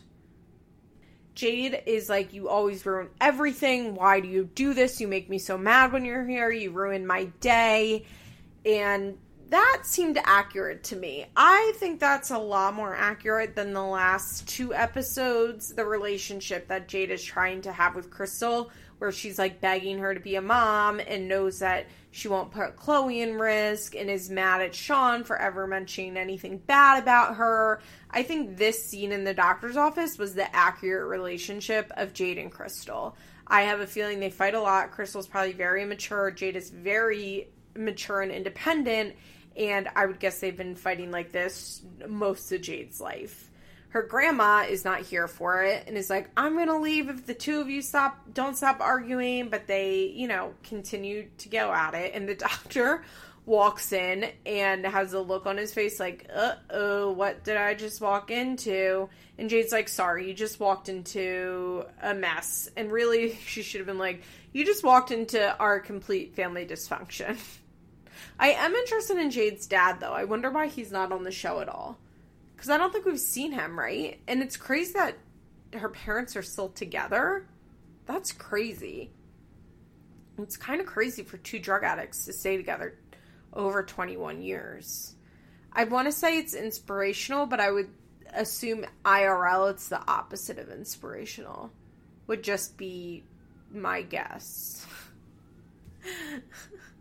[1.36, 3.94] Jade is like, You always ruin everything.
[3.94, 5.00] Why do you do this?
[5.00, 6.50] You make me so mad when you're here.
[6.50, 8.06] You ruin my day.
[8.66, 9.18] And
[9.50, 11.28] that seemed accurate to me.
[11.36, 15.74] I think that's a lot more accurate than the last two episodes.
[15.74, 20.14] The relationship that Jade is trying to have with Crystal, where she's like begging her
[20.14, 21.86] to be a mom and knows that
[22.16, 26.60] she won't put Chloe in risk and is mad at Sean for ever mentioning anything
[26.60, 27.82] bad about her.
[28.10, 32.50] I think this scene in the doctor's office was the accurate relationship of Jade and
[32.50, 33.18] Crystal.
[33.46, 34.92] I have a feeling they fight a lot.
[34.92, 36.32] Crystal's probably very mature.
[36.32, 39.14] Jade is very mature and independent.
[39.58, 43.50] And I would guess they've been fighting like this most of Jade's life
[43.96, 47.34] her grandma is not here for it and is like i'm gonna leave if the
[47.34, 49.48] two of you stop don't stop arguing.
[49.48, 52.14] But they you know continue to go at it.
[52.14, 53.04] And the doctor
[53.46, 58.02] walks in and has a look on his face like uh-oh what did i just
[58.02, 59.08] walk into?
[59.38, 62.70] And jade's like sorry you just walked into a mess.
[62.76, 67.38] And really she should have been like you just walked into our complete family dysfunction.
[68.40, 70.12] I am interested in jade's dad though.
[70.12, 71.98] I wonder why he's not on the show at all
[72.56, 74.20] because I don't think we've seen him, right?
[74.28, 75.18] And it's crazy that
[75.74, 77.48] her parents are still together.
[78.06, 79.12] That's crazy.
[80.38, 82.98] It's kind of crazy for two drug addicts to stay together
[83.54, 85.16] over 21 years.
[85.72, 87.90] I want to say it's inspirational, but I would
[88.34, 91.72] assume IRL it's the opposite of inspirational.
[92.28, 93.24] Would just be
[93.72, 94.86] my guess.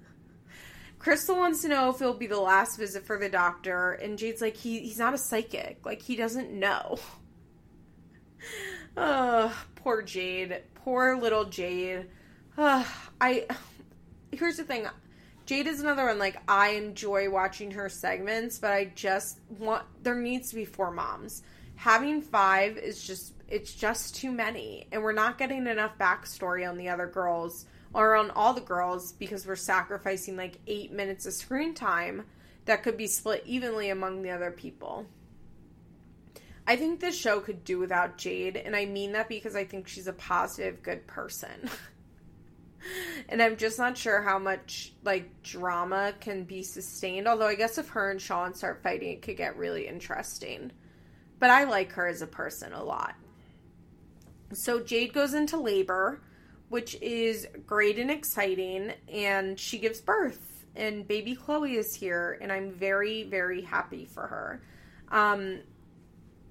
[1.04, 4.40] Crystal wants to know if it'll be the last visit for the doctor, and Jade's
[4.40, 5.84] like, he, he's not a psychic.
[5.84, 6.98] Like, he doesn't know.
[8.96, 10.62] oh, poor Jade.
[10.76, 12.06] Poor little Jade.
[12.56, 12.82] Uh,
[13.20, 13.46] I.
[14.32, 14.86] Here's the thing.
[15.44, 16.18] Jade is another one.
[16.18, 19.84] Like, I enjoy watching her segments, but I just want.
[20.02, 21.42] There needs to be four moms.
[21.76, 23.34] Having five is just.
[23.46, 24.86] It's just too many.
[24.90, 29.12] And we're not getting enough backstory on the other girls or on all the girls
[29.12, 32.24] because we're sacrificing like eight minutes of screen time
[32.64, 35.06] that could be split evenly among the other people.
[36.66, 39.86] I think this show could do without Jade, and I mean that because I think
[39.86, 41.68] she's a positive, good person.
[43.28, 47.28] and I'm just not sure how much like drama can be sustained.
[47.28, 50.72] Although I guess if her and Sean start fighting, it could get really interesting.
[51.38, 53.14] But I like her as a person a lot.
[54.52, 56.22] So Jade goes into labor
[56.74, 58.92] which is great and exciting.
[59.08, 64.26] And she gives birth, and baby Chloe is here, and I'm very, very happy for
[64.26, 64.60] her.
[65.08, 65.60] Um,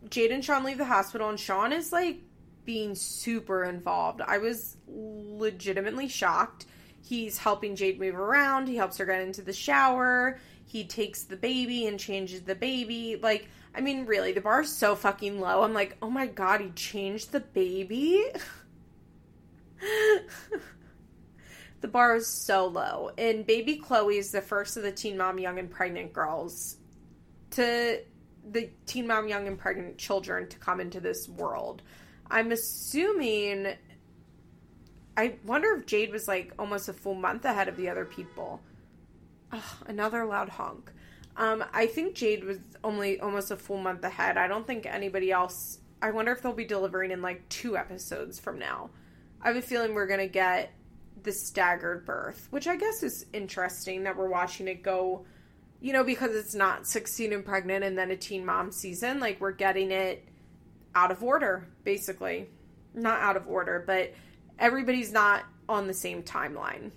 [0.10, 2.22] Jade and Sean leave the hospital, and Sean is like
[2.64, 4.22] being super involved.
[4.22, 6.68] I was legitimately shocked.
[7.02, 8.70] He's helping Jade move around.
[8.70, 10.40] He helps her get into the shower.
[10.66, 13.20] He takes the baby and changes the baby.
[13.22, 15.64] Like, I mean, really, the bar is so fucking low.
[15.64, 18.24] I'm like, oh my god, he changed the baby?
[21.82, 23.12] the bar is so low.
[23.18, 26.78] And baby Chloe is the first of the Teen Mom Young and Pregnant girls
[27.52, 28.02] to
[28.50, 31.82] the Teen Mom Young and Pregnant children to come into this world.
[32.30, 33.74] I'm assuming.
[35.16, 38.62] I wonder if Jade was like almost a full month ahead of the other people.
[39.52, 40.92] Ugh, another loud honk.
[41.36, 44.38] Um, I think Jade was only almost a full month ahead.
[44.38, 45.80] I don't think anybody else.
[46.02, 48.90] I wonder if they'll be delivering in like two episodes from now.
[49.44, 50.72] I have a feeling we're gonna get
[51.22, 55.26] the staggered birth, which I guess is interesting that we're watching it go.
[55.82, 59.20] You know, because it's not 16 and pregnant and then a teen mom season.
[59.20, 60.26] Like we're getting it
[60.96, 62.48] out of order, basically.
[62.94, 64.14] Not out of order, but
[64.58, 66.92] everybody's not on the same timeline.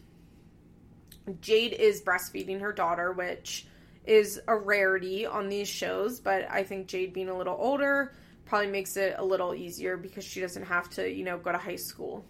[1.40, 3.66] Jade is breastfeeding her daughter, which
[4.04, 8.68] is a rarity on these shows, but I think Jade being a little older probably
[8.68, 11.74] makes it a little easier because she doesn't have to, you know, go to high
[11.74, 12.24] school.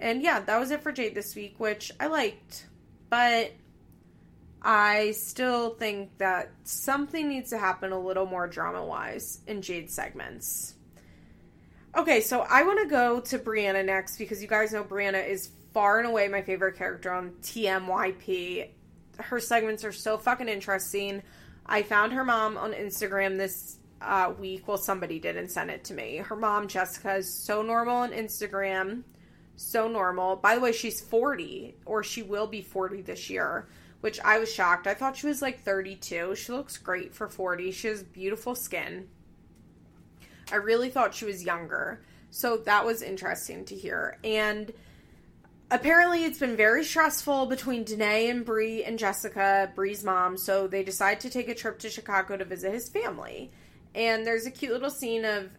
[0.00, 2.66] And yeah, that was it for Jade this week, which I liked.
[3.10, 3.52] But
[4.62, 9.94] I still think that something needs to happen a little more drama wise in Jade's
[9.94, 10.74] segments.
[11.96, 15.50] Okay, so I want to go to Brianna next because you guys know Brianna is
[15.72, 18.68] far and away my favorite character on TMYP
[19.20, 21.22] her segments are so fucking interesting.
[21.66, 24.66] I found her mom on Instagram this uh, week.
[24.68, 26.16] Well, somebody did and sent it to me.
[26.16, 29.02] Her mom, Jessica, is so normal on Instagram.
[29.60, 30.36] So normal.
[30.36, 33.68] By the way, she's 40, or she will be 40 this year,
[34.02, 34.86] which I was shocked.
[34.86, 36.36] I thought she was like 32.
[36.36, 37.72] She looks great for 40.
[37.72, 39.08] She has beautiful skin.
[40.52, 42.04] I really thought she was younger.
[42.30, 44.18] So that was interesting to hear.
[44.22, 44.72] And
[45.72, 50.84] apparently it's been very stressful between Danae and Bri and Jessica, Bri's mom, so they
[50.84, 53.50] decide to take a trip to Chicago to visit his family.
[53.92, 55.50] And there's a cute little scene of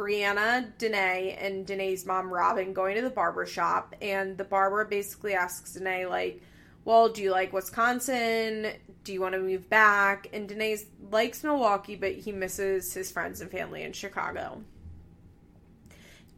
[0.00, 5.34] Brianna, Danae, and Danae's mom Robin going to the barber shop and the barber basically
[5.34, 6.40] asks Danae like,
[6.86, 8.72] "Well, do you like Wisconsin?
[9.04, 10.78] Do you want to move back?" And Danae
[11.10, 14.62] likes Milwaukee, but he misses his friends and family in Chicago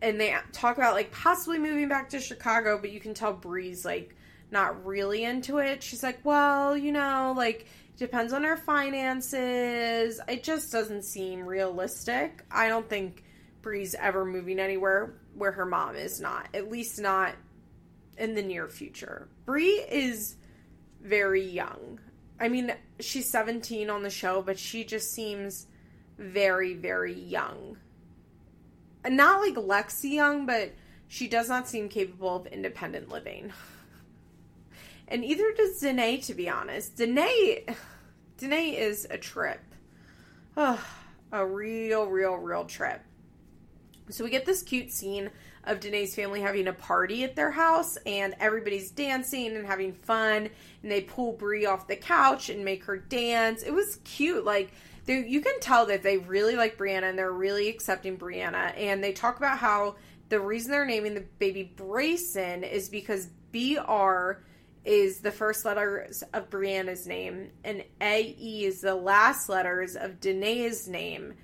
[0.02, 3.84] and they talk about like possibly moving back to Chicago, but you can tell Bri's
[3.84, 4.14] like
[4.50, 5.82] not really into it.
[5.82, 10.20] She's like, well, you know, like depends on her finances.
[10.26, 12.44] It just doesn't seem realistic.
[12.50, 13.22] I don't think
[13.62, 17.34] Bri's ever moving anywhere where her mom is not, at least not
[18.18, 19.28] in the near future.
[19.46, 20.36] Bree is
[21.00, 22.00] very young.
[22.38, 25.66] I mean, she's 17 on the show, but she just seems
[26.18, 27.76] very, very young
[29.08, 30.72] not like Lexi Young, but
[31.08, 33.52] she does not seem capable of independent living.
[35.08, 36.96] And either does Danae, to be honest.
[36.96, 37.66] Danae,
[38.38, 39.60] Danae is a trip.
[40.56, 40.82] Oh,
[41.32, 43.02] a real, real, real trip.
[44.10, 45.30] So we get this cute scene
[45.64, 50.50] of Danae's family having a party at their house, and everybody's dancing and having fun.
[50.82, 53.62] And they pull Bri off the couch and make her dance.
[53.62, 54.44] It was cute.
[54.44, 54.72] Like
[55.06, 58.76] you can tell that they really like Brianna and they're really accepting Brianna.
[58.76, 59.96] And they talk about how
[60.28, 64.42] the reason they're naming the baby Braeson is because BR
[64.84, 70.88] is the first letters of Brianna's name, and AE is the last letters of Danae's
[70.88, 71.34] name.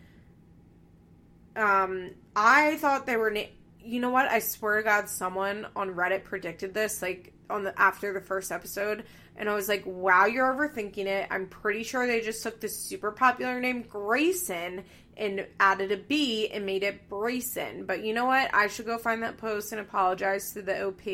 [1.55, 3.31] Um, I thought they were.
[3.31, 3.43] Na-
[3.81, 4.31] you know what?
[4.31, 8.53] I swear to God, someone on Reddit predicted this, like on the after the first
[8.53, 9.05] episode.
[9.37, 11.29] And I was like, wow, you're overthinking it.
[11.31, 14.85] I'm pretty sure they just took this super popular name, Grayson,
[15.17, 17.87] and added a B and made it Braeson.
[17.87, 18.53] But you know what?
[18.55, 21.07] I should go find that post and apologize to the OP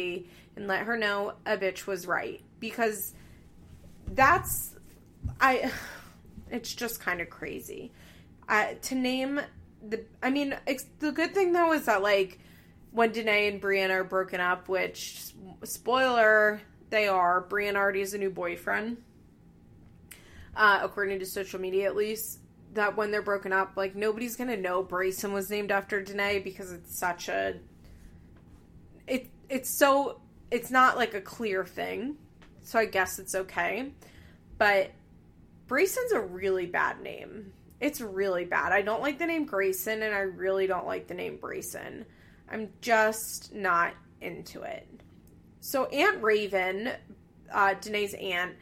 [0.56, 2.42] and let her know a bitch was right.
[2.60, 3.14] Because
[4.08, 4.74] that's,
[5.40, 5.70] I,
[6.50, 7.92] it's just kind of crazy.
[8.48, 9.40] Uh, to name
[9.89, 10.57] the, I mean,
[10.99, 12.39] the good thing though is that, like,
[12.93, 15.32] when Danae and Brianna are broken up, which,
[15.64, 16.61] spoiler,
[16.91, 17.45] they are.
[17.49, 18.99] Brianna already has a new boyfriend.
[20.57, 22.39] Uh, according to social media, at least.
[22.74, 26.72] That when they're broken up, like nobody's gonna know Braeson was named after Danae because
[26.72, 27.55] it's such a.
[29.07, 30.20] It it's so
[30.51, 32.16] it's not like a clear thing,
[32.62, 33.93] so I guess it's okay.
[34.59, 34.91] But
[35.68, 37.53] Braeson's a really bad name.
[37.85, 38.72] It's really bad.
[38.72, 42.07] I don't like the name Grayson, and I really don't like the name Braeson.
[42.51, 44.89] I'm just not into it.
[45.61, 46.93] So Aunt Raven,
[47.53, 48.55] uh, Danae's aunt,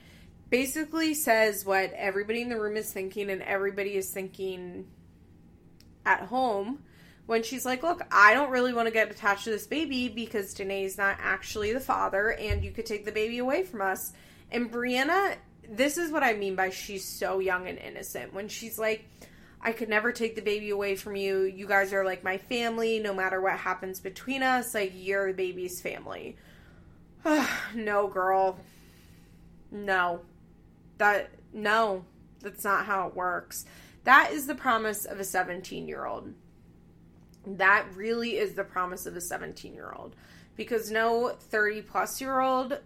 [0.50, 4.88] basically says what everybody in the room is thinking and everybody is thinking
[6.04, 6.82] at home,
[7.26, 10.52] when she's like, Look, I don't really want to get attached to this baby because
[10.52, 14.14] Danae's not actually the father, and you could take the baby away from us.
[14.50, 15.36] And Brianna,
[15.68, 18.34] this is what I mean by she's so young and innocent.
[18.34, 19.04] When she's like,
[19.60, 21.42] I could never take the baby away from you.
[21.42, 22.98] You guys are like my family.
[22.98, 26.36] No matter what happens between us, like you're the baby's family.
[27.74, 28.58] no, girl.
[29.70, 30.20] No.
[30.98, 32.04] That, no.
[32.40, 33.64] That's not how it works.
[34.04, 36.34] That is the promise of a 17 year old.
[37.46, 40.16] That really is the promise of a 17 year old.
[40.56, 42.78] Because no 30 plus year old,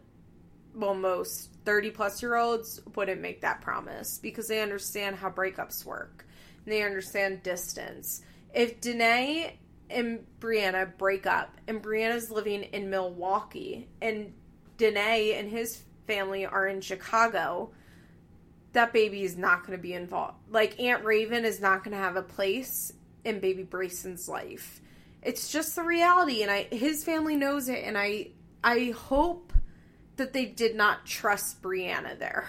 [0.76, 5.84] well, most 30 plus year olds wouldn't make that promise because they understand how breakups
[5.84, 6.26] work
[6.64, 8.22] and they understand distance.
[8.54, 9.58] If Danae
[9.88, 14.34] and Brianna break up and Brianna's living in Milwaukee and
[14.76, 17.70] Danae and his family are in Chicago,
[18.72, 20.36] that baby is not going to be involved.
[20.50, 22.92] Like Aunt Raven is not going to have a place
[23.24, 24.82] in baby Braeson's life.
[25.22, 29.45] It's just the reality and I his family knows it and I I hope
[30.16, 32.46] that they did not trust Brianna there.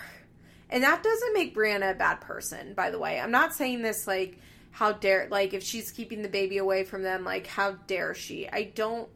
[0.70, 3.20] And that doesn't make Brianna a bad person, by the way.
[3.20, 4.40] I'm not saying this like
[4.72, 8.48] how dare like if she's keeping the baby away from them, like how dare she?
[8.50, 9.10] I don't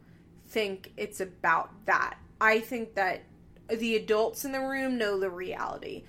[0.48, 2.16] think it's about that.
[2.40, 3.22] I think that
[3.68, 6.04] the adults in the room know the reality.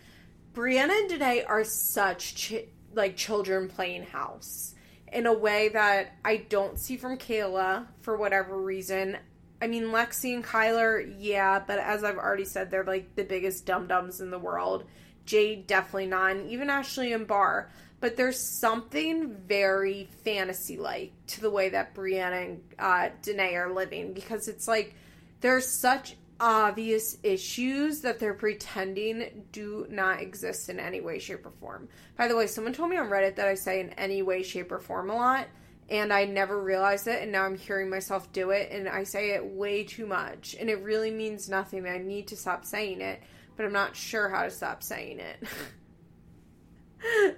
[0.54, 4.76] Brianna and Danae are such ch- like children playing house
[5.12, 9.18] in a way that I don't see from Kayla for whatever reason.
[9.64, 13.66] I mean, Lexi and Kyler, yeah, but as I've already said, they're like the biggest
[13.66, 14.84] dum dums in the world.
[15.26, 16.32] Jade, definitely not.
[16.32, 17.72] And even Ashley and Bar.
[18.02, 23.74] But there's something very fantasy like to the way that Brianna and uh, Danae are
[23.74, 24.96] living because it's like
[25.40, 31.52] there's such obvious issues that they're pretending do not exist in any way, shape, or
[31.52, 31.88] form.
[32.18, 34.74] By the way, someone told me on Reddit that I say in any way, shape,
[34.74, 35.48] or form a lot,
[35.94, 39.36] and I never realized it, and now I'm hearing myself do it, and I say
[39.36, 41.86] it way too much, and it really means nothing.
[41.86, 43.22] I need to stop saying it,
[43.56, 47.38] but I'm not sure how to stop saying it.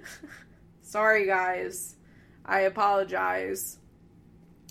[0.80, 1.96] Sorry, guys.
[2.46, 3.76] I apologize.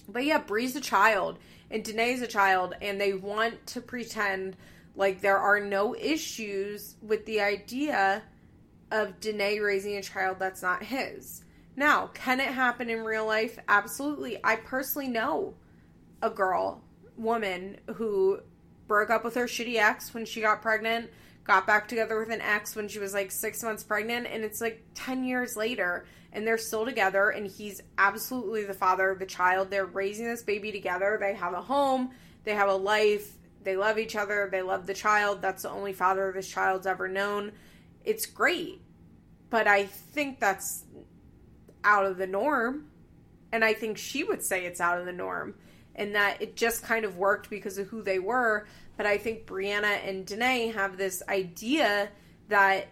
[0.10, 1.38] But yeah, Bree's a child
[1.70, 4.58] and Danae's a child, and they want to pretend
[4.96, 8.24] like there are no issues with the idea
[8.90, 11.45] of Danae raising a child that's not his.
[11.76, 13.60] Now, can it happen in real life?
[13.68, 14.40] Absolutely.
[14.44, 15.56] I personally know
[16.22, 16.82] a girl,
[17.18, 18.40] woman, who
[18.88, 21.10] broke up with her shitty ex when she got pregnant,
[21.44, 24.62] got back together with an ex when she was like six months pregnant, and it's
[24.62, 26.06] like 10 years later,
[26.36, 29.72] and they're still together and he's absolutely the father of the child.
[29.72, 31.18] They're raising this baby together.
[31.20, 32.12] They have a home,
[32.44, 33.32] they have a life,
[33.64, 35.42] they love each other, they love the child.
[35.42, 37.54] That's the only father this child's ever known.
[38.04, 38.82] It's great.
[39.50, 40.84] But I think that's
[41.86, 42.88] out of the norm.
[43.52, 45.56] And I think she would say it's out of the norm.
[45.96, 48.68] And that it just kind of worked because of who they were.
[48.98, 52.10] But I think Brianna and Danae have this idea
[52.50, 52.88] that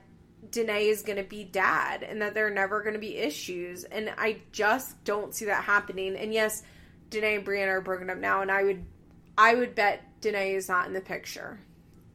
[0.51, 3.83] Danae is going to be dad and that there are never going to be issues.
[3.83, 6.15] And I just don't see that happening.
[6.15, 6.63] And yes,
[7.13, 8.85] Danae and Brianna are broken up now, and I would,
[9.37, 11.59] I would bet Danae is not in the picture.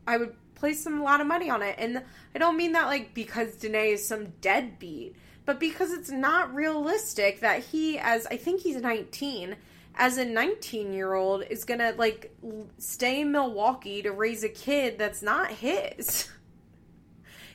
[0.07, 2.03] I would place some a lot of money on it, and
[2.35, 5.15] I don't mean that like because Danae is some deadbeat,
[5.49, 9.57] but because it's not realistic that he, as I think he's 19,
[9.95, 12.37] as a 19 year old, is gonna like
[12.77, 16.29] stay in Milwaukee to raise a kid that's not his.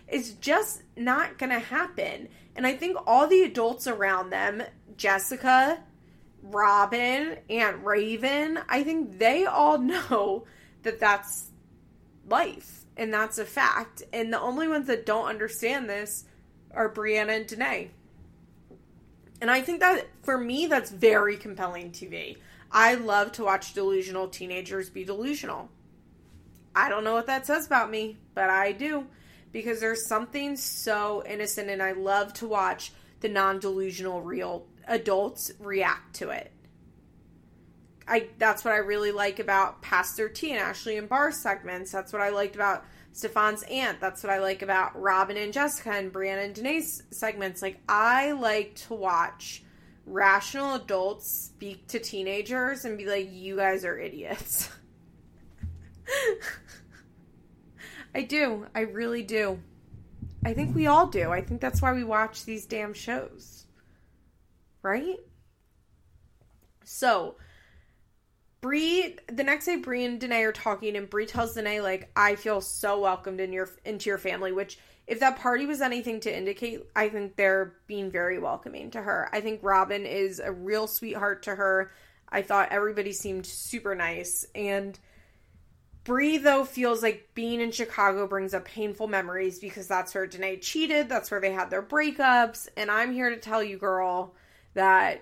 [0.07, 2.27] It's just not going to happen.
[2.55, 4.61] And I think all the adults around them,
[4.95, 5.79] Jessica,
[6.43, 10.45] Robin, Aunt Raven, I think they all know
[10.83, 11.47] that that's
[12.27, 14.03] life and that's a fact.
[14.11, 16.25] And the only ones that don't understand this
[16.73, 17.91] are Brianna and Danae.
[19.41, 22.37] And I think that for me, that's very compelling TV.
[22.71, 25.69] I love to watch delusional teenagers be delusional.
[26.75, 29.05] I don't know what that says about me, but I do
[29.51, 36.15] because there's something so innocent and I love to watch the non-delusional real adults react
[36.15, 36.51] to it.
[38.07, 41.91] I that's what I really like about Pastor T and Ashley and Bar segments.
[41.91, 42.83] That's what I liked about
[43.13, 44.01] Stefan's aunt.
[44.01, 47.61] That's what I like about Robin and Jessica and Brianna and Danae's segments.
[47.61, 49.63] Like I like to watch
[50.05, 54.69] rational adults speak to teenagers and be like, "You guys are idiots."
[58.15, 58.65] I do.
[58.75, 59.59] I really do.
[60.45, 61.31] I think we all do.
[61.31, 63.65] I think that's why we watch these damn shows.
[64.81, 65.19] Right?
[66.83, 67.37] So,
[68.63, 72.35] Bree, the next day, Bree and Danae are talking, and Bree tells Danae, like, I
[72.35, 76.33] feel so welcomed in your into your family, which if that party was anything to
[76.33, 79.27] indicate, I think they're being very welcoming to her.
[79.33, 81.91] I think Robin is a real sweetheart to her.
[82.29, 84.45] I thought everybody seemed super nice.
[84.55, 84.97] And
[86.05, 90.55] Bri, though, feels like being in Chicago brings up painful memories because that's where Danae
[90.55, 91.09] cheated.
[91.09, 92.69] That's where they had their breakups.
[92.77, 94.35] And I'm here to tell you, girl,
[94.73, 95.21] that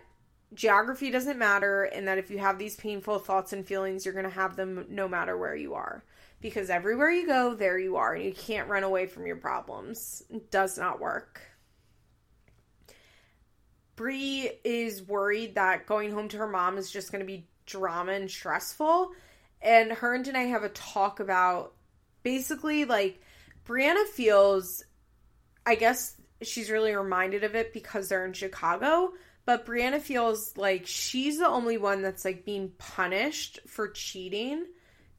[0.53, 4.25] geography doesn't matter and that if you have these painful thoughts and feelings, you're going
[4.25, 6.03] to have them no matter where you are
[6.41, 10.23] because everywhere you go, there you are, and you can't run away from your problems.
[10.29, 11.41] It does not work.
[13.95, 18.13] Bri is worried that going home to her mom is just going to be drama
[18.13, 19.11] and stressful.
[19.61, 21.73] And her and Danae have a talk about
[22.23, 23.21] basically like
[23.67, 24.83] Brianna feels,
[25.65, 29.13] I guess she's really reminded of it because they're in Chicago.
[29.45, 34.65] But Brianna feels like she's the only one that's like being punished for cheating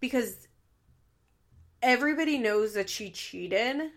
[0.00, 0.46] because
[1.82, 3.90] everybody knows that she cheated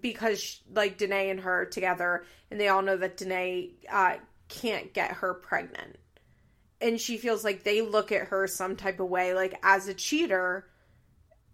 [0.00, 4.16] because like Danae and her together, and they all know that Danae uh,
[4.48, 5.96] can't get her pregnant,
[6.80, 9.94] and she feels like they look at her some type of way, like as a
[9.94, 10.66] cheater.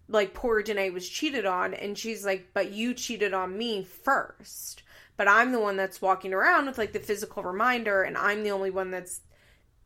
[0.09, 4.83] Like poor Danae was cheated on, and she's like, "But you cheated on me first.
[5.15, 8.51] But I'm the one that's walking around with like the physical reminder, and I'm the
[8.51, 9.21] only one that's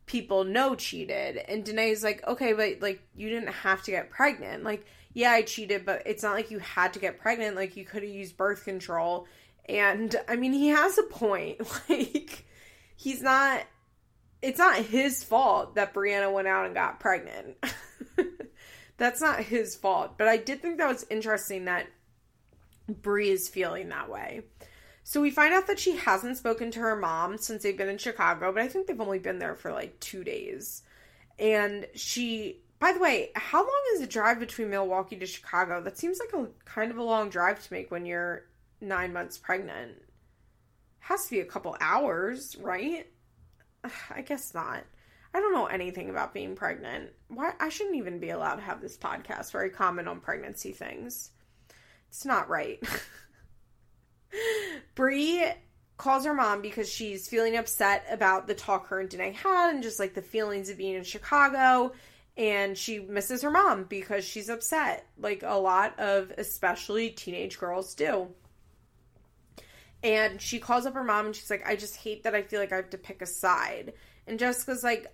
[0.06, 1.36] people know cheated.
[1.36, 4.64] And Danae's like, okay, but like you didn't have to get pregnant.
[4.64, 7.56] Like yeah, I cheated, but it's not like you had to get pregnant.
[7.56, 9.26] Like you could have used birth control.
[9.68, 11.60] And I mean, he has a point.
[11.88, 12.46] Like
[12.96, 13.62] he's not
[14.42, 17.56] it's not his fault that Brianna went out and got pregnant.
[18.96, 20.18] That's not his fault.
[20.18, 21.86] But I did think that was interesting that
[22.88, 24.42] Bri is feeling that way.
[25.08, 27.96] So we find out that she hasn't spoken to her mom since they've been in
[27.96, 30.82] Chicago, but I think they've only been there for like two days.
[31.38, 35.80] And she by the way, how long is the drive between Milwaukee to Chicago?
[35.80, 38.44] That seems like a kind of a long drive to make when you're
[38.82, 39.92] nine months pregnant.
[40.98, 43.06] Has to be a couple hours, right?
[44.14, 44.84] I guess not.
[45.32, 47.12] I don't know anything about being pregnant.
[47.28, 50.72] Why I shouldn't even be allowed to have this podcast where I comment on pregnancy
[50.72, 51.30] things.
[52.10, 52.78] It's not right.
[54.94, 55.44] Bri
[55.98, 59.82] calls her mom because she's feeling upset about the talk her and Danae had and
[59.82, 61.92] just like the feelings of being in Chicago.
[62.36, 67.94] And she misses her mom because she's upset like a lot of especially teenage girls
[67.94, 68.28] do.
[70.04, 72.60] And she calls up her mom and she's like i just hate that i feel
[72.60, 73.94] like i have to pick a side.
[74.28, 75.12] And jessica's like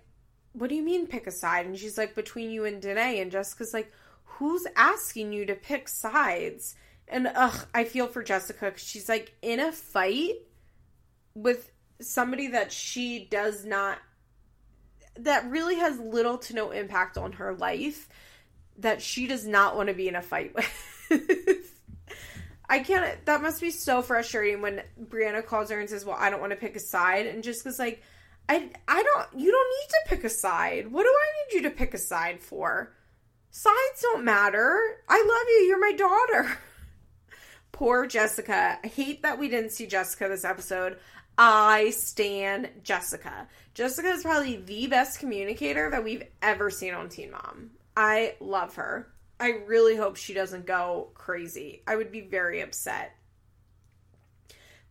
[0.53, 1.65] what do you mean pick a side?
[1.65, 3.19] And she's like between you and danae.
[3.19, 3.91] And jessica's like
[4.23, 6.75] who's asking you to pick sides
[7.07, 10.35] and ugh i feel for jessica because she's like in a fight
[11.33, 11.71] with
[12.01, 13.99] somebody that she does not
[15.17, 18.09] that really has little to no impact on her life
[18.77, 20.53] that she does not want to be in a fight
[21.09, 21.81] with.
[22.67, 23.23] I can't.
[23.25, 26.51] That must be so frustrating when Brianna calls her and says, "Well, I don't want
[26.51, 28.01] to pick a side," and because like,
[28.49, 29.39] I I don't.
[29.39, 30.91] You don't need to pick a side.
[30.91, 32.91] What do I need you to pick a side for?
[33.51, 34.79] Sides don't matter.
[35.07, 35.67] I love you.
[35.67, 36.57] You're my daughter.
[37.75, 38.79] Poor Jessica.
[38.81, 40.97] I hate that we didn't see Jessica this episode.
[41.37, 43.49] I stand Jessica.
[43.73, 47.71] Jessica is probably the best communicator that we've ever seen on Teen Mom.
[47.97, 49.11] I love her.
[49.41, 51.83] I really hope she doesn't go crazy.
[51.85, 53.13] I would be very upset.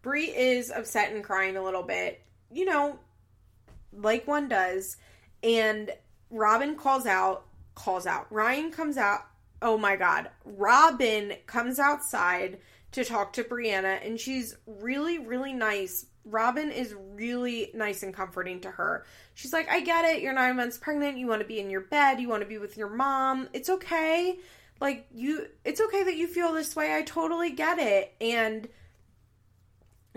[0.02, 2.20] Bri is upset and crying a little bit,
[2.52, 2.98] you know,
[3.94, 4.98] like one does.
[5.42, 5.90] And
[6.28, 8.30] Robin calls out, calls out.
[8.30, 9.20] Ryan comes out.
[9.62, 10.28] Oh my God.
[10.44, 12.58] Robin comes outside
[12.94, 18.60] to talk to Brianna, and she's really, really nice Robin is really nice and comforting
[18.60, 19.04] to her.
[19.34, 20.22] She's like, I get it.
[20.22, 21.18] You're nine months pregnant.
[21.18, 22.20] You want to be in your bed.
[22.20, 23.48] You want to be with your mom.
[23.52, 24.38] It's okay.
[24.80, 26.96] Like, you, it's okay that you feel this way.
[26.96, 28.14] I totally get it.
[28.20, 28.66] And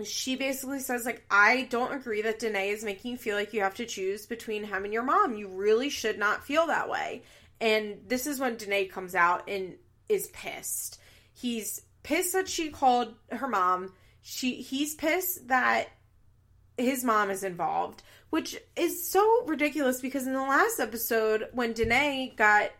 [0.02, 3.60] she basically says, like, I don't agree that Danae is making you feel like you
[3.60, 5.34] have to choose between him and your mom.
[5.34, 7.22] You really should not feel that way.
[7.60, 9.74] And this is when Danae comes out and
[10.08, 11.00] is pissed.
[11.34, 13.92] He's pissed that she called her mom.
[14.22, 15.88] She he's pissed that
[16.78, 22.32] his mom is involved, which is so ridiculous because in the last episode, when Danae
[22.34, 22.70] got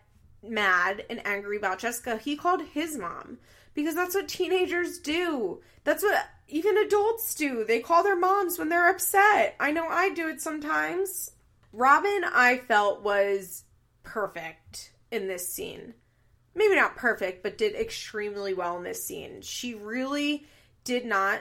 [0.43, 3.37] mad and angry about Jessica, he called his mom
[3.75, 5.61] because that's what teenagers do.
[5.85, 7.65] That's what even adults do.
[7.65, 9.57] They call their moms when they're upset.
[9.61, 11.33] I know I do it sometimes.
[11.75, 13.65] Robin, I felt, was
[14.05, 15.93] perfect in this scene.
[16.55, 19.43] Maybe not perfect, but did extremely well in this scene.
[19.43, 20.47] She really
[20.85, 21.41] did not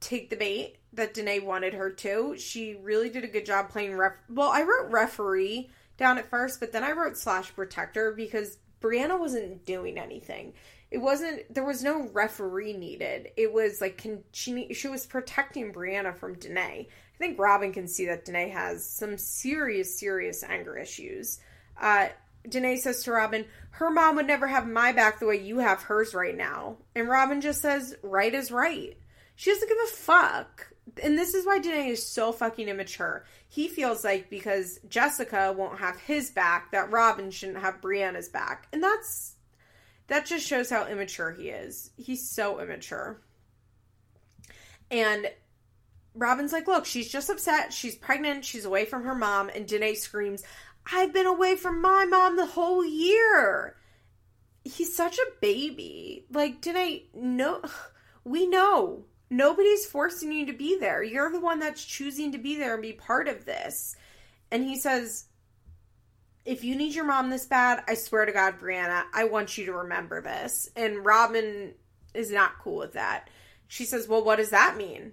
[0.00, 2.36] take the bait that Danae wanted her to.
[2.36, 4.12] She really did a good job playing ref.
[4.28, 9.18] Well, I wrote referee down at first, but then I wrote slash protector because Brianna
[9.18, 10.54] wasn't doing anything.
[10.90, 13.30] it wasn't there was no referee needed.
[13.36, 16.88] It was like can she she was protecting Brianna from Danae.
[16.88, 21.38] I think Robin can see that Danae has some serious serious anger issues.
[21.80, 22.08] Uh
[22.48, 25.82] Danae says to Robin, her mom would never have my back the way you have
[25.82, 26.76] hers right now.
[26.94, 28.96] And Robin just says, right is right.
[29.36, 30.72] She doesn't give a fuck.
[31.02, 33.24] And this is why Danae is so fucking immature.
[33.48, 38.68] He feels like because Jessica won't have his back, that Robin shouldn't have Brianna's back.
[38.72, 39.36] And that's
[40.08, 41.90] that just shows how immature he is.
[41.96, 43.20] He's so immature.
[44.90, 45.30] And
[46.14, 47.72] Robin's like, look, she's just upset.
[47.72, 48.44] She's pregnant.
[48.44, 49.50] She's away from her mom.
[49.54, 50.42] And Danae screams,
[50.92, 53.76] I've been away from my mom the whole year.
[54.64, 56.26] He's such a baby.
[56.30, 57.62] Like, did I know?
[58.24, 59.04] we know.
[59.30, 61.02] Nobody's forcing you to be there.
[61.02, 63.94] You're the one that's choosing to be there and be part of this.
[64.50, 65.26] And he says,
[66.44, 69.66] if you need your mom this bad, I swear to God, Brianna, I want you
[69.66, 70.68] to remember this.
[70.74, 71.74] And Robin
[72.14, 73.28] is not cool with that.
[73.68, 75.12] She says, Well, what does that mean?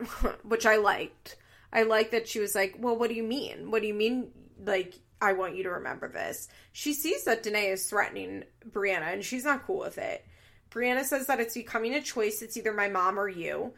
[0.42, 1.36] Which I liked.
[1.72, 3.70] I like that she was like, Well, what do you mean?
[3.70, 4.30] What do you mean?
[4.64, 6.48] Like, I want you to remember this.
[6.72, 10.24] She sees that Danae is threatening Brianna and she's not cool with it.
[10.70, 12.42] Brianna says that it's becoming a choice.
[12.42, 13.72] It's either my mom or you.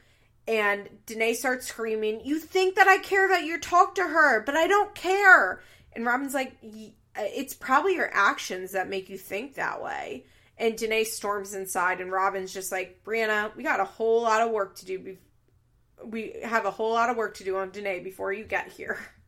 [0.49, 4.57] And Danae starts screaming, You think that I care that you talk to her, but
[4.57, 5.63] I don't care.
[5.93, 10.25] And Robin's like, uh, It's probably your actions that make you think that way.
[10.59, 14.51] And Danae storms inside, and Robin's just like, Brianna, we got a whole lot of
[14.51, 15.17] work to do.
[16.05, 18.99] We have a whole lot of work to do on Danae before you get here.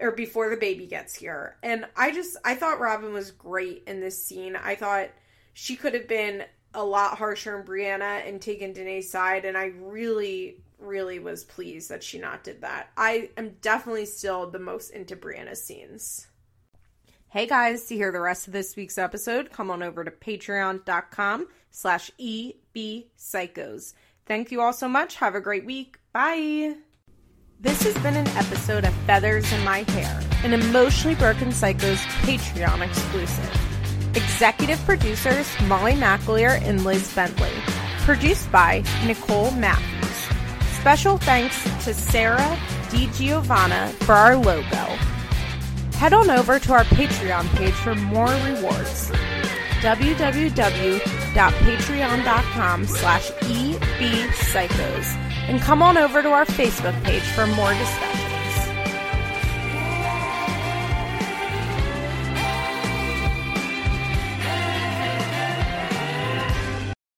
[0.00, 1.56] or before the baby gets here.
[1.62, 4.56] And I just, I thought Robin was great in this scene.
[4.56, 5.10] I thought
[5.54, 6.44] she could have been
[6.74, 9.44] a lot harsher on Brianna and taken Danae's side.
[9.44, 12.90] And I really, really was pleased that she not did that.
[12.96, 16.26] I am definitely still the most into Brianna's scenes.
[17.28, 21.48] Hey guys, to hear the rest of this week's episode, come on over to patreon.com
[21.70, 23.94] slash ebpsychos.
[24.32, 25.16] Thank you all so much.
[25.16, 25.98] Have a great week.
[26.14, 26.76] Bye.
[27.60, 32.80] This has been an episode of Feathers in My Hair, an Emotionally Broken Psychos Patreon
[32.80, 34.16] exclusive.
[34.16, 37.52] Executive producers Molly McAleer and Liz Bentley.
[38.06, 40.16] Produced by Nicole Matthews.
[40.80, 44.96] Special thanks to Sarah DiGiovanna for our logo.
[45.98, 49.12] Head on over to our Patreon page for more rewards.
[51.32, 55.06] www.patreon.com slash ebpsychos
[55.48, 58.21] and come on over to our Facebook page for more discussion.